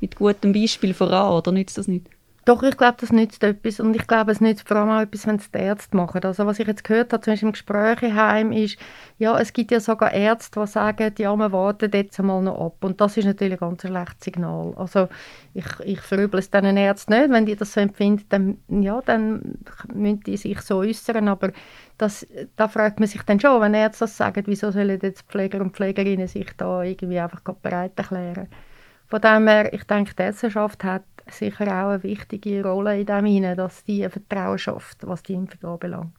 mit 0.00 0.16
gutem 0.16 0.52
Beispiel 0.52 0.94
voran 0.94 1.32
oder 1.32 1.52
nützt 1.52 1.78
das 1.78 1.88
nicht? 1.88 2.06
Doch, 2.46 2.62
ich 2.62 2.76
glaube, 2.76 2.96
das 3.00 3.10
nützt 3.10 3.42
etwas 3.42 3.80
und 3.80 3.96
ich 3.96 4.06
glaube, 4.06 4.30
es 4.30 4.42
nützt 4.42 4.68
vor 4.68 4.76
allem 4.76 4.90
auch 4.90 5.00
etwas, 5.00 5.26
wenn 5.26 5.36
es 5.36 5.50
die 5.50 5.58
Ärzte 5.58 5.96
machen. 5.96 6.22
Also 6.24 6.44
was 6.44 6.58
ich 6.58 6.66
jetzt 6.66 6.84
gehört 6.84 7.10
habe, 7.14 7.22
zum 7.22 7.32
Beispiel 7.32 7.48
im 7.48 7.52
Gespräch 7.52 8.02
im 8.02 8.14
Heim, 8.14 8.52
ist, 8.52 8.76
ja, 9.16 9.38
es 9.38 9.54
gibt 9.54 9.70
ja 9.70 9.80
sogar 9.80 10.12
Ärzte, 10.12 10.60
die 10.60 10.66
sagen, 10.66 11.14
ja, 11.16 11.34
wir 11.34 11.52
warten 11.52 11.90
jetzt 11.94 12.20
einmal 12.20 12.42
noch 12.42 12.60
ab 12.60 12.84
und 12.84 13.00
das 13.00 13.16
ist 13.16 13.24
natürlich 13.24 13.62
ein 13.62 13.70
ganz 13.70 13.80
schlechtes 13.80 14.24
Signal. 14.24 14.74
Also 14.76 15.08
ich, 15.54 15.64
ich 15.84 16.00
verüble 16.02 16.38
es 16.38 16.50
diesen 16.50 16.76
Ärzten 16.76 17.14
nicht, 17.14 17.30
wenn 17.30 17.46
die 17.46 17.56
das 17.56 17.72
so 17.72 17.80
empfinden, 17.80 18.26
dann, 18.28 18.82
ja, 18.82 19.00
dann 19.00 19.56
müssen 19.94 20.20
die 20.20 20.36
sich 20.36 20.60
so 20.60 20.78
äußern, 20.78 21.28
aber 21.28 21.50
das, 21.96 22.26
da 22.56 22.68
fragt 22.68 23.00
man 23.00 23.08
sich 23.08 23.22
dann 23.22 23.40
schon, 23.40 23.58
wenn 23.62 23.72
Ärzte 23.72 24.04
das 24.04 24.18
sagen, 24.18 24.42
wieso 24.46 24.70
sollen 24.70 25.00
jetzt 25.00 25.22
Pfleger 25.30 25.62
und 25.62 25.74
Pflegerinnen 25.74 26.28
sich 26.28 26.50
da 26.58 26.82
irgendwie 26.82 27.20
einfach 27.20 27.40
bereit 27.40 27.92
erklären. 27.96 28.48
Von 29.06 29.20
dem 29.22 29.48
her, 29.48 29.72
ich 29.72 29.84
denke, 29.84 30.14
die 30.14 30.22
Ärzteschaft 30.22 30.84
hat 30.84 31.04
sicher 31.30 31.66
auch 31.66 31.90
eine 31.90 32.02
wichtige 32.02 32.62
Rolle 32.62 33.00
in 33.00 33.06
dem 33.06 33.24
hinein, 33.24 33.56
dass 33.56 33.84
die 33.84 34.08
Vertrauen 34.08 34.58
schafft, 34.58 35.06
was 35.06 35.22
die 35.22 35.34
Impfung 35.34 35.70
anbelangt. 35.70 36.12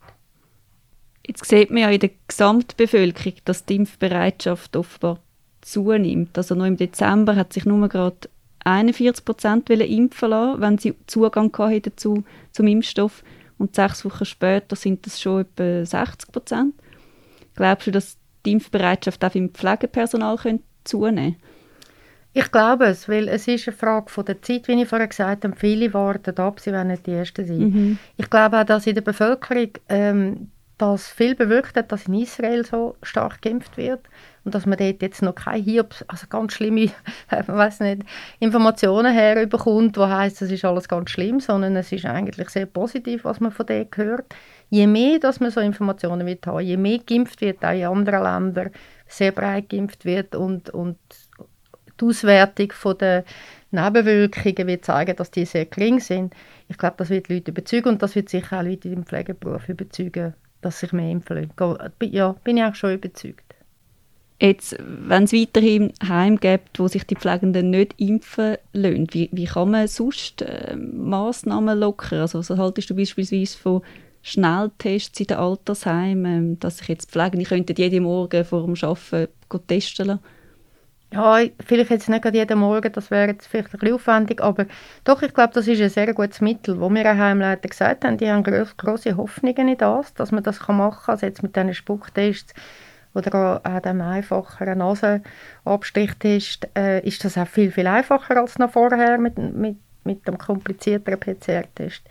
Jetzt 1.27 1.45
sieht 1.45 1.71
man 1.71 1.83
ja 1.83 1.89
in 1.89 1.99
der 1.99 2.11
Gesamtbevölkerung, 2.27 3.33
dass 3.45 3.65
die 3.65 3.75
Impfbereitschaft 3.77 4.75
offenbar 4.75 5.19
zunimmt. 5.61 6.37
Also 6.37 6.53
noch 6.53 6.65
im 6.65 6.77
Dezember 6.77 7.35
hat 7.35 7.53
sich 7.53 7.65
nur 7.65 7.87
gerade 7.89 8.29
41 8.63 9.25
Prozent 9.25 9.69
impfen 9.69 10.29
lassen, 10.29 10.61
wenn 10.61 10.77
sie 10.77 10.95
Zugang 11.07 11.51
hatten 11.57 11.81
dazu, 11.81 12.23
zum 12.51 12.67
Impfstoff. 12.67 13.23
Und 13.57 13.75
sechs 13.75 14.05
Wochen 14.05 14.25
später 14.25 14.75
sind 14.75 15.05
das 15.05 15.21
schon 15.21 15.41
etwa 15.41 15.85
60 15.85 16.31
Prozent. 16.31 16.75
Glaubst 17.55 17.87
du, 17.87 17.91
dass 17.91 18.17
die 18.45 18.51
Impfbereitschaft 18.51 19.23
auch 19.23 19.35
im 19.35 19.49
Pflegepersonal 19.49 20.37
zunehmen 20.83 21.37
könnte? 21.37 21.39
Ich 22.37 22.51
glaube 22.51 22.87
es, 22.87 23.07
weil 23.07 23.29
es 23.29 23.47
ist 23.47 23.65
eine 23.65 23.77
Frage 23.77 24.09
von 24.09 24.25
der 24.25 24.41
Zeit, 24.41 24.67
wie 24.67 24.81
ich 24.81 24.89
vorher 24.89 25.07
gesagt 25.07 25.45
habe. 25.45 25.55
Viele 25.55 25.93
warten 25.93 26.37
ab, 26.37 26.59
sie 26.59 26.73
werden 26.73 26.89
nicht 26.89 27.07
die 27.07 27.13
Ersten 27.13 27.45
sein. 27.45 27.59
Mhm. 27.59 27.97
Ich 28.17 28.29
glaube 28.29 28.59
auch, 28.59 28.65
dass 28.65 28.85
in 28.85 28.93
der 28.93 29.03
Bevölkerung 29.03 29.69
ähm, 29.87 30.51
das 30.77 31.07
viel 31.07 31.33
bewirkt 31.33 31.77
hat, 31.77 31.93
dass 31.93 32.07
in 32.07 32.15
Israel 32.15 32.65
so 32.65 32.97
stark 33.03 33.41
geimpft 33.41 33.77
wird 33.77 34.01
und 34.43 34.53
dass 34.53 34.65
man 34.65 34.77
dort 34.77 35.01
jetzt 35.01 35.21
noch 35.21 35.33
keine 35.33 35.63
Hiobs, 35.63 36.03
also 36.09 36.27
ganz 36.27 36.51
schlimme, 36.51 36.91
weiß 37.47 37.79
nicht, 37.79 38.03
Informationen 38.39 39.13
herüberkommt, 39.13 39.97
wo 39.97 40.05
heißt, 40.05 40.41
es 40.41 40.51
ist 40.51 40.65
alles 40.65 40.89
ganz 40.89 41.11
schlimm, 41.11 41.39
sondern 41.39 41.77
es 41.77 41.93
ist 41.93 42.05
eigentlich 42.05 42.49
sehr 42.49 42.65
positiv, 42.65 43.23
was 43.23 43.39
man 43.39 43.53
von 43.53 43.65
dort 43.65 43.95
hört. 43.95 44.35
Je 44.69 44.87
mehr, 44.87 45.19
dass 45.19 45.39
man 45.39 45.51
so 45.51 45.61
Informationen 45.61 46.27
wird 46.27 46.45
haben, 46.47 46.59
je 46.59 46.75
mehr 46.75 46.99
geimpft 46.99 47.39
wird, 47.39 47.63
auch 47.63 47.71
in 47.71 47.85
anderen 47.85 48.23
Ländern 48.23 48.71
sehr 49.07 49.31
breit 49.31 49.69
geimpft 49.69 50.03
wird 50.03 50.35
und, 50.35 50.69
und 50.71 50.97
die 51.99 52.05
Auswertung 52.05 52.71
der 52.99 53.23
Nebenwirkungen 53.71 54.67
wird 54.67 54.85
zeigen, 54.85 55.15
dass 55.15 55.31
die 55.31 55.45
sehr 55.45 55.65
gering 55.65 55.99
sind. 55.99 56.33
Ich 56.67 56.77
glaube, 56.77 56.95
das 56.97 57.09
wird 57.09 57.29
Leute 57.29 57.51
überzeugen 57.51 57.89
und 57.89 58.01
das 58.01 58.15
wird 58.15 58.29
sicher 58.29 58.59
auch 58.59 58.63
Leute 58.63 58.89
im 58.89 59.05
Pflegeberuf 59.05 59.69
überzeugen, 59.69 60.33
dass 60.61 60.79
sich 60.79 60.93
mehr 60.93 61.11
impfen 61.11 61.49
lassen. 61.59 61.91
Ja, 62.01 62.35
bin 62.43 62.57
ich 62.57 62.63
auch 62.63 62.75
schon 62.75 62.93
überzeugt. 62.93 63.43
Jetzt, 64.41 64.75
wenn 64.79 65.23
es 65.23 65.33
weiterhin 65.33 65.93
Heim 66.05 66.37
gibt, 66.37 66.77
wo 66.79 66.89
sich 66.89 67.05
die 67.05 67.15
Pflegenden 67.15 67.69
nicht 67.69 67.93
impfen 67.97 68.57
lassen, 68.73 69.07
wie, 69.11 69.29
wie 69.31 69.45
kann 69.45 69.71
man 69.71 69.87
sonst 69.87 70.41
äh, 70.41 70.75
Massnahmen 70.75 71.79
lockern? 71.79 72.19
Also, 72.19 72.39
was 72.39 72.49
haltest 72.49 72.89
du 72.89 72.95
beispielsweise 72.95 73.57
von 73.57 73.81
Schnelltests 74.23 75.19
in 75.21 75.27
den 75.27 75.37
Altersheimen, 75.37 76.59
dass 76.59 76.79
sich 76.79 76.89
jetzt 76.89 77.11
Pflegende 77.11 77.45
könnten 77.45 77.75
jeden 77.77 78.03
Morgen 78.03 78.43
vor 78.43 78.65
dem 78.65 78.75
Arbeiten 78.81 79.67
testen 79.67 80.07
lassen? 80.07 80.23
Ja, 81.13 81.39
vielleicht 81.65 81.91
jetzt 81.91 82.09
nicht 82.09 82.25
jeden 82.25 82.59
Morgen, 82.59 82.91
das 82.91 83.09
wäre 83.11 83.31
jetzt 83.31 83.47
vielleicht 83.47 83.73
ein 83.73 83.79
bisschen 83.79 83.95
aufwendig, 83.95 84.41
aber 84.41 84.65
doch, 85.03 85.21
ich 85.21 85.33
glaube, 85.33 85.53
das 85.53 85.67
ist 85.67 85.79
ein 85.79 85.89
sehr 85.89 86.13
gutes 86.13 86.41
Mittel, 86.41 86.79
wo 86.79 86.89
mir 86.89 87.09
auch 87.09 87.17
Heimleiter 87.17 87.69
gesagt 87.69 88.03
haben, 88.03 88.17
die 88.17 88.29
haben 88.29 88.43
groß, 88.43 88.75
große 88.75 89.15
Hoffnungen 89.15 89.69
in 89.69 89.77
das, 89.77 90.13
dass 90.13 90.31
man 90.31 90.43
das 90.43 90.59
kann 90.59 90.77
machen 90.77 90.99
kann, 91.05 91.13
also 91.13 91.25
jetzt 91.25 91.43
mit 91.43 91.55
diesen 91.55 91.73
Spucktests 91.73 92.53
oder 93.13 93.61
auch 93.63 93.79
dem 93.81 94.01
einfacheren 94.01 94.79
Nasenabstrichtest, 94.79 96.67
äh, 96.75 96.99
ist 97.07 97.23
das 97.23 97.37
auch 97.37 97.47
viel, 97.47 97.71
viel 97.71 97.87
einfacher 97.87 98.37
als 98.37 98.57
noch 98.57 98.71
vorher 98.71 99.17
mit, 99.17 99.37
mit, 99.37 99.77
mit 100.03 100.27
dem 100.27 100.37
komplizierteren 100.37 101.19
PCR-Test 101.19 102.03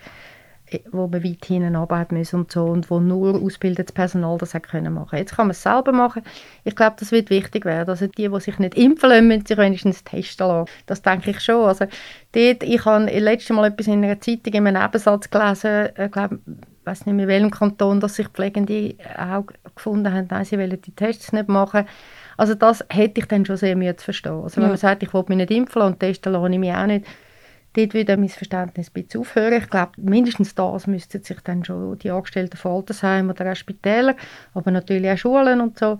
wo 0.91 1.07
man 1.07 1.23
weit 1.23 1.45
hinten 1.45 1.75
arbeiten 1.75 2.17
müssen 2.17 2.41
und 2.41 2.51
so 2.51 2.65
und 2.65 2.89
wo 2.89 2.99
nur 2.99 3.35
ausgebildetes 3.41 3.93
Personal 3.93 4.37
das 4.37 4.53
hat 4.53 4.67
können 4.67 4.93
machen. 4.93 5.17
Jetzt 5.19 5.35
kann 5.35 5.47
man 5.47 5.51
es 5.51 5.61
selber 5.61 5.91
machen. 5.91 6.23
Ich 6.63 6.75
glaube, 6.75 6.95
das 6.99 7.11
wird 7.11 7.29
wichtig 7.29 7.65
werden. 7.65 7.89
Also 7.89 8.07
die, 8.07 8.29
die 8.29 8.39
sich 8.39 8.57
nicht 8.59 8.75
impfen 8.75 9.09
lassen, 9.09 9.27
müssen 9.27 9.45
sich 9.45 9.57
wenigstens 9.57 10.03
testen 10.03 10.47
lassen. 10.47 10.69
Das 10.87 11.01
denke 11.01 11.31
ich 11.31 11.39
schon. 11.39 11.65
Also 11.65 11.85
dort, 12.31 12.63
ich 12.63 12.85
habe 12.85 13.05
letztes 13.05 13.55
Mal 13.55 13.67
etwas 13.67 13.87
in 13.87 14.03
einer 14.03 14.19
Zeitung 14.19 14.53
in 14.53 14.67
einem 14.67 14.81
Nebensatz 14.81 15.29
gelesen, 15.29 15.89
ich 16.03 16.11
glaube, 16.11 16.39
ich 16.45 16.85
weiß 16.85 17.05
nicht 17.05 17.15
mehr, 17.15 17.23
in 17.23 17.29
welchem 17.29 17.51
Kanton, 17.51 17.99
dass 17.99 18.15
sich 18.15 18.27
Pflegende 18.27 18.95
auch 19.17 19.45
gefunden 19.75 20.11
haben, 20.13 20.27
nein, 20.29 20.45
sie 20.45 20.57
wollen 20.57 20.79
die 20.81 20.95
Tests 20.95 21.31
nicht 21.33 21.47
machen. 21.47 21.85
Also 22.37 22.53
das 22.53 22.83
hätte 22.89 23.21
ich 23.21 23.27
dann 23.27 23.45
schon 23.45 23.57
sehr 23.57 23.75
Mühe 23.75 23.95
zu 23.95 24.03
verstehen. 24.05 24.41
Also 24.43 24.57
wenn 24.57 24.63
Ja. 24.63 24.69
man 24.69 24.77
sagt, 24.77 25.01
ich 25.03 25.13
will 25.13 25.23
mich 25.27 25.37
nicht 25.37 25.51
impfen 25.51 25.79
lassen 25.79 25.93
und 25.93 25.99
testen 25.99 26.33
lasse 26.33 26.51
ich 26.51 26.59
mich 26.59 26.73
auch 26.73 26.85
nicht, 26.85 27.05
dort 27.75 27.93
würde 27.93 28.17
mein 28.17 28.29
Verständnis 28.29 28.89
ein 28.89 28.93
bisschen 28.93 29.21
aufhören. 29.21 29.61
Ich 29.61 29.69
glaube, 29.69 29.91
mindestens 29.97 30.55
das 30.55 30.87
müssten 30.87 31.23
sich 31.23 31.39
dann 31.41 31.63
schon 31.63 31.97
die 31.99 32.11
Angestellten 32.11 32.57
von 32.57 32.73
Altersheimen 32.73 33.31
oder 33.31 33.51
auch 33.51 33.55
Spitäler, 33.55 34.15
aber 34.53 34.71
natürlich 34.71 35.11
auch 35.11 35.17
Schulen 35.17 35.61
und 35.61 35.77
so, 35.77 35.99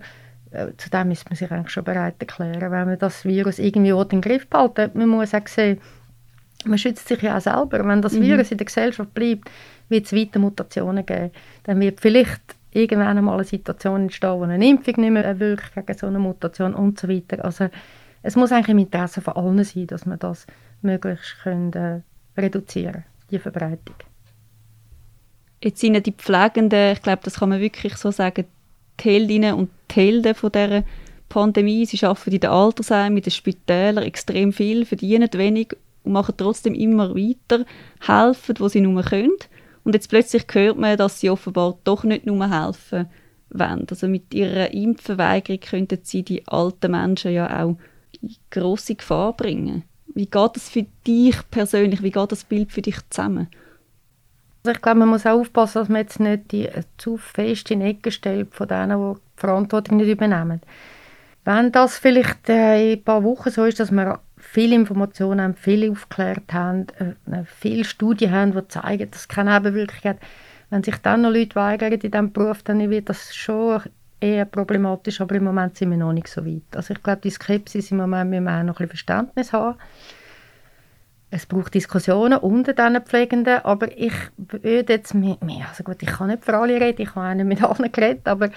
äh, 0.50 0.68
zu 0.76 0.90
dem 0.90 1.08
müsste 1.08 1.28
man 1.28 1.36
sich 1.36 1.50
eigentlich 1.50 1.70
schon 1.70 1.84
bereit 1.84 2.16
erklären, 2.18 2.60
wenn 2.60 2.86
man 2.86 2.98
das 2.98 3.24
Virus 3.24 3.58
irgendwie 3.58 3.90
in 3.90 4.08
den 4.08 4.20
Griff 4.20 4.46
behalten 4.48 4.90
Man 4.94 5.08
muss 5.08 5.34
auch 5.34 5.46
sehen, 5.46 5.78
man 6.64 6.78
schützt 6.78 7.08
sich 7.08 7.22
ja 7.22 7.36
auch 7.36 7.40
selber. 7.40 7.86
Wenn 7.86 8.02
das 8.02 8.14
Mhm. 8.14 8.22
Virus 8.22 8.50
in 8.50 8.58
der 8.58 8.64
Gesellschaft 8.66 9.12
bleibt, 9.14 9.50
wird 9.88 10.06
es 10.06 10.12
weiter 10.12 10.38
Mutationen 10.38 11.04
geben. 11.06 11.30
Dann 11.64 11.80
wird 11.80 12.00
vielleicht 12.00 12.42
irgendwann 12.72 13.18
einmal 13.18 13.34
eine 13.34 13.44
Situation 13.44 14.02
entstehen, 14.02 14.38
wo 14.38 14.42
eine 14.42 14.66
Impfung 14.66 14.94
nicht 14.98 15.10
mehr 15.10 15.38
wirkt 15.38 15.74
gegen 15.74 15.98
so 15.98 16.06
eine 16.06 16.18
Mutation 16.18 16.74
und 16.74 16.98
so 16.98 17.08
weiter. 17.08 17.44
Also 17.44 17.68
es 18.22 18.36
muss 18.36 18.52
eigentlich 18.52 18.68
im 18.68 18.78
Interesse 18.78 19.20
von 19.20 19.34
allen 19.34 19.64
sein, 19.64 19.86
dass 19.86 20.06
man 20.06 20.18
das 20.18 20.46
möglichst 20.82 21.36
können, 21.42 21.72
äh, 21.72 22.00
reduzieren 22.40 23.04
die 23.30 23.38
Verbreitung. 23.38 23.96
Jetzt 25.62 25.80
sind 25.80 25.94
ja 25.94 26.00
die 26.00 26.12
Pflegenden, 26.12 26.92
ich 26.92 27.02
glaube, 27.02 27.22
das 27.24 27.38
kann 27.38 27.48
man 27.48 27.60
wirklich 27.60 27.96
so 27.96 28.10
sagen, 28.10 28.44
die 29.00 29.10
Heldinnen 29.10 29.54
und 29.54 29.70
die 29.90 29.94
Helden 29.94 30.34
von 30.34 30.52
dieser 30.52 30.84
Pandemie. 31.28 31.86
Sie 31.86 32.04
arbeiten 32.04 32.32
in 32.32 32.40
den 32.40 32.50
Altersheimen, 32.50 33.18
in 33.18 33.22
den 33.22 33.30
Spitälern 33.30 34.04
extrem 34.04 34.52
viel, 34.52 34.84
verdienen 34.84 35.28
wenig 35.32 35.76
und 36.04 36.12
machen 36.12 36.34
trotzdem 36.36 36.74
immer 36.74 37.14
weiter, 37.14 37.64
helfen, 38.00 38.54
wo 38.58 38.68
sie 38.68 38.80
nur 38.80 39.02
können. 39.02 39.32
Und 39.82 39.94
jetzt 39.94 40.08
plötzlich 40.08 40.44
hört 40.52 40.78
man, 40.78 40.96
dass 40.96 41.20
sie 41.20 41.30
offenbar 41.30 41.78
doch 41.84 42.04
nicht 42.04 42.26
nur 42.26 42.48
helfen 42.50 43.08
wollen. 43.50 43.86
Also 43.88 44.08
mit 44.08 44.34
ihrer 44.34 44.72
Impfverweigerung 44.72 45.60
könnten 45.60 46.00
sie 46.02 46.22
die 46.22 46.46
alten 46.46 46.90
Menschen 46.90 47.32
ja 47.32 47.62
auch 47.62 47.76
in 48.22 48.36
grosse 48.50 48.94
Gefahr 48.94 49.32
bringen. 49.34 49.84
Wie 50.14 50.26
geht 50.26 50.56
das 50.56 50.68
für 50.68 50.86
dich 51.06 51.36
persönlich? 51.50 52.02
Wie 52.02 52.10
geht 52.10 52.32
das 52.32 52.44
Bild 52.44 52.72
für 52.72 52.82
dich 52.82 52.96
zusammen? 53.10 53.48
Also 54.64 54.74
ich 54.74 54.82
glaube, 54.82 55.00
man 55.00 55.10
muss 55.10 55.26
auch 55.26 55.38
aufpassen, 55.38 55.78
dass 55.78 55.88
man 55.88 56.00
jetzt 56.00 56.18
nicht 56.18 56.50
die 56.50 56.66
äh, 56.66 56.82
zu 56.96 57.18
fest 57.18 57.70
in 57.70 57.82
Ecke 57.82 58.10
stellt 58.10 58.54
von 58.54 58.66
denen, 58.66 58.98
die 58.98 59.14
die 59.14 59.40
Verantwortung 59.40 59.98
nicht 59.98 60.08
übernehmen. 60.08 60.60
Wenn 61.44 61.70
das 61.70 61.98
vielleicht 61.98 62.48
äh, 62.48 62.92
in 62.92 62.98
ein 62.98 63.04
paar 63.04 63.22
Wochen 63.22 63.50
so 63.50 63.64
ist, 63.64 63.78
dass 63.78 63.92
wir 63.92 64.18
viele 64.36 64.74
Informationen 64.74 65.40
haben, 65.40 65.54
viel 65.54 65.88
aufgeklärt 65.90 66.52
haben, 66.52 66.86
äh, 66.98 67.44
viele 67.44 67.84
Studien 67.84 68.32
haben, 68.32 68.52
die 68.52 68.66
zeigen, 68.66 69.10
dass 69.10 69.20
es 69.20 69.28
keine 69.28 69.54
Nebenwirkungen 69.54 70.14
hat, 70.14 70.18
wenn 70.70 70.82
sich 70.82 70.96
dann 70.96 71.22
noch 71.22 71.30
Leute 71.30 71.54
weigern 71.54 71.92
in 71.92 72.00
diesem 72.00 72.32
Beruf, 72.32 72.62
dann 72.62 72.90
wird 72.90 73.08
das 73.08 73.34
schon 73.36 73.82
eher 74.20 74.44
problematisch, 74.44 75.20
aber 75.20 75.34
im 75.34 75.44
Moment 75.44 75.76
sind 75.76 75.90
wir 75.90 75.98
noch 75.98 76.12
nicht 76.12 76.28
so 76.28 76.44
weit. 76.44 76.74
Also 76.74 76.94
ich 76.94 77.02
glaube, 77.02 77.20
die 77.22 77.30
Skepsis 77.30 77.90
im 77.90 77.98
Moment 77.98 78.30
müssen 78.30 78.44
wir 78.44 78.58
auch 78.58 78.62
noch 78.62 78.80
ein 78.80 78.88
bisschen 78.88 78.88
Verständnis 78.88 79.52
haben. 79.52 79.78
Es 81.28 81.44
braucht 81.44 81.74
Diskussionen 81.74 82.38
unter 82.38 82.72
diesen 82.72 83.02
Pflegenden, 83.02 83.58
aber 83.64 83.98
ich 83.98 84.14
würde 84.36 84.92
jetzt 84.92 85.12
mir, 85.12 85.36
also 85.68 85.82
gut, 85.82 86.00
ich 86.00 86.08
kann 86.08 86.28
nicht 86.28 86.44
für 86.44 86.56
alle 86.56 86.80
reden, 86.80 87.02
ich 87.02 87.14
habe 87.16 87.28
auch 87.28 87.34
nicht 87.34 87.46
mit 87.46 87.62
allen 87.80 87.92
geredet, 87.92 88.28
aber 88.28 88.50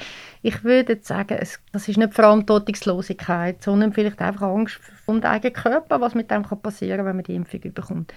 ich 0.43 0.63
würde 0.63 0.93
jetzt 0.93 1.07
sagen, 1.07 1.37
es, 1.41 1.59
das 1.71 1.87
ist 1.87 1.97
nicht 1.97 2.13
Verantwortungslosigkeit, 2.13 3.63
sondern 3.63 3.91
vielleicht 3.91 4.21
einfach 4.21 4.43
Angst 4.43 4.79
um 5.07 5.19
den 5.19 5.31
eigenen 5.31 5.53
Körper, 5.53 5.99
was 5.99 6.13
mit 6.13 6.29
dem 6.29 6.45
kann 6.45 6.61
passieren 6.61 7.05
wenn 7.05 7.15
man 7.15 7.25
die 7.25 7.35
Impfung 7.35 7.59
bekommt. 7.59 8.13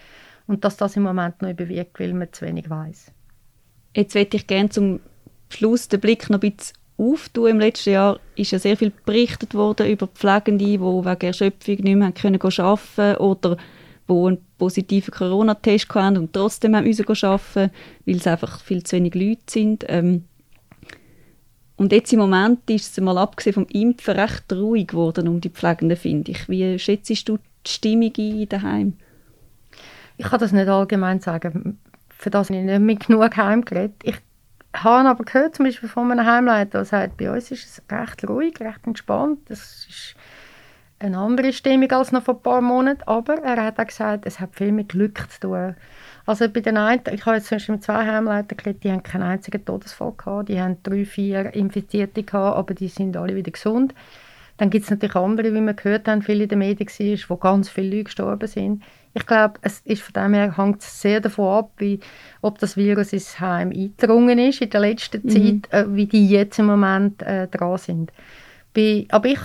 Und 0.46 0.64
dass 0.64 0.76
das 0.76 0.96
im 0.96 1.02
Moment 1.02 1.40
noch 1.40 1.48
überwiegt, 1.48 1.98
weil 1.98 2.12
man 2.12 2.32
zu 2.32 2.44
wenig 2.44 2.68
weiß. 2.68 3.10
Jetzt 3.96 4.14
möchte 4.14 4.36
ich 4.36 4.46
gerne 4.46 4.68
zum 4.68 5.00
Schluss 5.48 5.88
den 5.88 6.00
Blick 6.00 6.28
noch 6.28 6.40
ein 6.42 6.50
bisschen 6.50 6.76
auftun. 7.02 7.50
Im 7.50 7.60
letzten 7.60 7.90
Jahr 7.90 8.20
ist 8.36 8.52
ja 8.52 8.58
sehr 8.58 8.76
viel 8.76 8.92
berichtet 9.04 9.54
worden 9.54 9.88
über 9.90 10.06
Pflegende, 10.06 10.64
die 10.64 10.80
wegen 10.80 11.26
Erschöpfung 11.26 11.76
nicht 11.76 11.96
mehr 11.96 12.12
können 12.12 12.40
arbeiten 12.40 13.16
oder 13.16 13.56
die 14.08 14.12
einen 14.12 14.38
positiven 14.58 15.12
Corona-Test 15.12 15.88
hatten 15.94 16.18
und 16.18 16.32
trotzdem 16.32 16.74
arbeiten, 16.74 17.70
weil 18.06 18.16
es 18.16 18.26
einfach 18.26 18.60
viel 18.60 18.82
zu 18.82 18.96
wenig 18.96 19.14
Leute 19.14 19.42
sind. 19.48 19.84
Ähm 19.88 20.24
und 21.76 21.90
jetzt 21.92 22.12
im 22.12 22.20
Moment 22.20 22.68
ist 22.70 22.96
es 22.96 23.02
mal 23.02 23.18
abgesehen 23.18 23.54
vom 23.54 23.66
Impfen 23.66 24.14
recht 24.14 24.52
ruhig 24.52 24.88
geworden 24.88 25.26
um 25.26 25.40
die 25.40 25.50
Pflegenden, 25.50 25.96
finde 25.96 26.32
ich. 26.32 26.48
Wie 26.48 26.78
schätzt 26.78 27.28
du 27.28 27.38
die 27.66 27.70
Stimmung 27.70 28.12
ein 28.16 28.48
daheim? 28.48 28.92
Ich 30.16 30.26
kann 30.26 30.38
das 30.38 30.52
nicht 30.52 30.68
allgemein 30.68 31.20
sagen. 31.20 31.78
Für 32.08 32.30
das 32.30 32.50
habe 32.50 32.60
ich 32.60 32.64
nicht 32.64 32.80
mit 32.80 33.06
genug 33.06 33.36
Heim 33.36 33.64
geredet. 33.64 33.96
Ich 34.04 34.16
habe 34.74 35.08
aber 35.08 35.24
gehört, 35.24 35.56
zum 35.56 35.66
Beispiel 35.66 35.88
von 35.88 36.10
einem 36.10 36.26
Heimleiter, 36.26 36.78
der 36.78 36.84
sagt, 36.84 37.16
bei 37.16 37.30
uns 37.30 37.50
ist 37.50 37.66
es 37.66 37.82
recht 37.90 38.28
ruhig, 38.28 38.60
recht 38.60 38.86
entspannt. 38.86 39.40
Das 39.48 39.86
ist 39.88 40.14
eine 40.98 41.18
andere 41.18 41.52
Stimmung 41.52 41.90
als 41.90 42.12
noch 42.12 42.22
vor 42.22 42.34
ein 42.34 42.42
paar 42.42 42.60
Monaten. 42.60 43.02
Aber 43.06 43.34
er 43.42 43.62
hat 43.64 43.78
auch 43.78 43.86
gesagt, 43.86 44.24
es 44.26 44.40
hat 44.40 44.54
viel 44.54 44.72
mit 44.72 44.90
Glück 44.90 45.30
zu 45.30 45.40
tun. 45.40 45.76
Also 46.24 46.48
bei 46.48 46.60
den 46.60 46.76
einen, 46.76 47.02
ich 47.12 47.26
habe 47.26 47.36
jetzt 47.36 47.48
zum 47.48 47.56
Beispiel 47.56 47.74
mit 47.74 47.84
zwei 47.84 48.06
Heimleitern 48.06 48.56
geredet, 48.56 48.84
die 48.84 48.92
haben 48.92 49.02
keinen 49.02 49.24
einzigen 49.24 49.64
Todesfall 49.64 50.12
gehabt. 50.16 50.48
Die 50.48 50.60
haben 50.60 50.78
drei, 50.82 51.04
vier 51.04 51.52
Infizierte 51.54 52.22
gehabt, 52.22 52.56
aber 52.56 52.74
die 52.74 52.88
sind 52.88 53.16
alle 53.16 53.34
wieder 53.34 53.50
gesund. 53.50 53.94
Dann 54.58 54.70
gibt 54.70 54.84
es 54.84 54.90
natürlich 54.90 55.16
andere, 55.16 55.52
wie 55.54 55.60
wir 55.60 55.74
gehört 55.74 56.08
haben, 56.08 56.22
viele 56.22 56.44
in 56.44 56.48
den 56.48 56.58
Medien 56.58 56.88
war, 56.88 57.30
wo 57.30 57.36
ganz 57.36 57.68
viele 57.68 57.88
Leute 57.96 58.04
gestorben 58.04 58.46
sind. 58.46 58.82
Ich 59.14 59.26
glaube, 59.26 59.54
es 59.62 59.80
ist 59.80 60.02
von 60.02 60.12
dem 60.14 60.34
her 60.34 60.56
hängt 60.56 60.82
sehr 60.82 61.20
davon 61.20 61.58
ab, 61.58 61.72
wie, 61.78 62.00
ob 62.40 62.58
das 62.58 62.76
Virus 62.76 63.12
ins 63.12 63.40
Heim 63.40 63.70
eingedrungen 63.70 64.38
ist 64.38 64.62
in 64.62 64.70
der 64.70 64.80
letzten 64.80 65.22
Mhm. 65.24 65.62
Zeit, 65.62 65.72
äh, 65.72 65.94
wie 65.94 66.06
die 66.06 66.28
jetzt 66.28 66.58
im 66.58 66.66
Moment 66.66 67.22
äh, 67.22 67.48
dran 67.48 67.76
sind. 67.78 68.12
Bei, 68.74 69.06
aber 69.10 69.28
ich, 69.28 69.40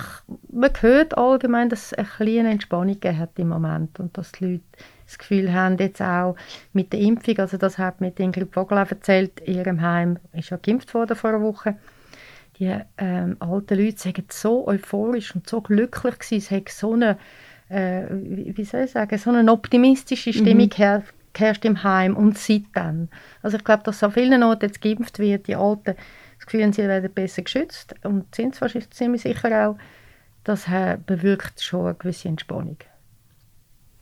man 0.50 0.72
hört 0.80 1.18
allgemein, 1.18 1.68
dass 1.68 1.88
es 1.88 1.94
eine 1.94 2.08
kleine 2.08 2.52
Entspannung 2.52 2.98
hat 3.04 3.38
im 3.38 3.50
Moment 3.50 4.00
und 4.00 4.18
dass 4.18 4.32
die 4.32 4.46
Leute 4.46 4.64
das 5.06 5.18
Gefühl 5.18 5.54
haben, 5.54 5.78
jetzt 5.78 6.02
auch 6.02 6.36
mit 6.72 6.94
der 6.94 7.02
Impfung, 7.02 7.38
also 7.40 7.58
das 7.58 7.78
hat 7.78 8.00
mir 8.00 8.12
die 8.12 8.24
Ingrid 8.24 8.54
Vogel 8.54 8.78
erzählt, 8.78 9.40
in 9.42 9.56
ihrem 9.56 9.82
Heim 9.82 10.18
ist 10.34 10.50
ja 10.50 10.58
geimpft 10.58 10.94
worden 10.94 11.16
vor 11.16 11.32
einer 11.32 11.42
Woche, 11.42 11.76
die 12.60 12.76
ähm, 12.98 13.38
alten 13.40 13.78
Leute 13.78 13.98
sagen 13.98 14.26
so 14.30 14.68
euphorisch 14.68 15.36
und 15.36 15.48
so 15.48 15.62
glücklich 15.62 16.20
gewesen, 16.20 16.38
es 16.38 16.52
hat 16.52 16.70
so 16.70 16.94
eine, 16.94 17.18
äh, 17.70 18.06
wie 18.10 18.64
soll 18.64 18.82
ich 18.82 18.92
sagen, 18.92 19.18
so 19.18 19.32
eine 19.32 19.52
optimistische 19.52 20.34
Stimmung 20.34 20.72
her 20.76 21.04
herrscht 21.38 21.66
im 21.66 21.84
Heim 21.84 22.16
und 22.16 22.38
seitdem. 22.38 23.10
Also 23.44 23.58
ich 23.58 23.64
glaube, 23.64 23.84
dass 23.84 24.04
an 24.04 24.12
vielen 24.12 24.42
Orten 24.42 24.66
jetzt 24.66 24.82
geimpft 24.82 25.20
wird, 25.20 25.48
die 25.48 25.56
Alten 25.56 25.96
das 26.38 26.46
Gefühl 26.46 26.64
haben, 26.64 26.74
sie 26.74 26.84
werden 26.84 27.12
besser 27.14 27.44
geschützt 27.44 27.94
und 28.04 28.34
sind 28.34 28.56
es 28.56 28.62
wahrscheinlich 28.62 28.90
ziemlich 28.92 29.22
sicher 29.22 29.70
auch, 29.70 29.78
das 30.44 30.68
äh, 30.68 30.98
bewirkt 31.06 31.62
schon 31.62 31.86
eine 31.86 31.96
gewisse 31.96 32.28
Entspannung. 32.28 32.78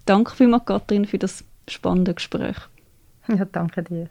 Danke 0.05 0.35
vielmals, 0.35 0.65
Katrin, 0.65 1.05
für 1.05 1.17
das 1.17 1.43
spannende 1.67 2.13
Gespräch. 2.13 2.57
Ja, 3.27 3.45
danke 3.45 3.83
dir. 3.83 4.09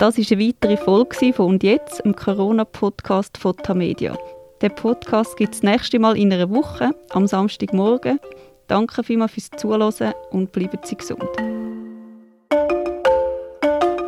Das 0.00 0.16
ist 0.16 0.32
eine 0.32 0.46
weitere 0.46 0.78
Folge 0.78 1.34
von 1.34 1.46
«Und 1.46 1.62
jetzt?» 1.62 2.00
im 2.00 2.16
Corona-Podcast 2.16 3.36
von 3.36 3.54
Tamedia. 3.54 4.16
Der 4.62 4.70
Podcast 4.70 5.36
gibt 5.36 5.54
es 5.54 5.62
nächste 5.62 5.98
Mal 5.98 6.16
in 6.16 6.32
einer 6.32 6.48
Woche, 6.48 6.92
am 7.10 7.26
Samstagmorgen. 7.26 8.18
Danke 8.66 9.04
vielmals 9.04 9.32
fürs 9.32 9.50
Zuhören 9.58 10.14
und 10.30 10.52
bleiben 10.52 10.78
Sie 10.84 10.96
gesund. 10.96 11.28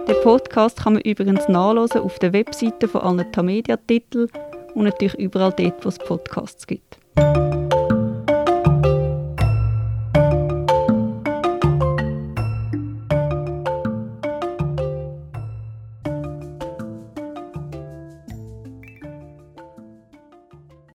Den 0.09 0.17
Podcast 0.23 0.83
kann 0.83 0.95
man 0.95 1.03
übrigens 1.03 1.47
nachlesen 1.49 2.01
auf 2.01 2.19
der 2.21 2.33
Webseite 2.33 2.89
von 2.89 3.03
allen 3.03 3.31
Tamedia-Titeln 3.31 4.31
und 4.75 4.85
natürlich 4.85 5.19
überall 5.19 5.53
dort, 5.53 5.85
wo 5.85 5.91
es 5.91 5.99
Podcasts 5.99 6.67
gibt. 6.67 6.97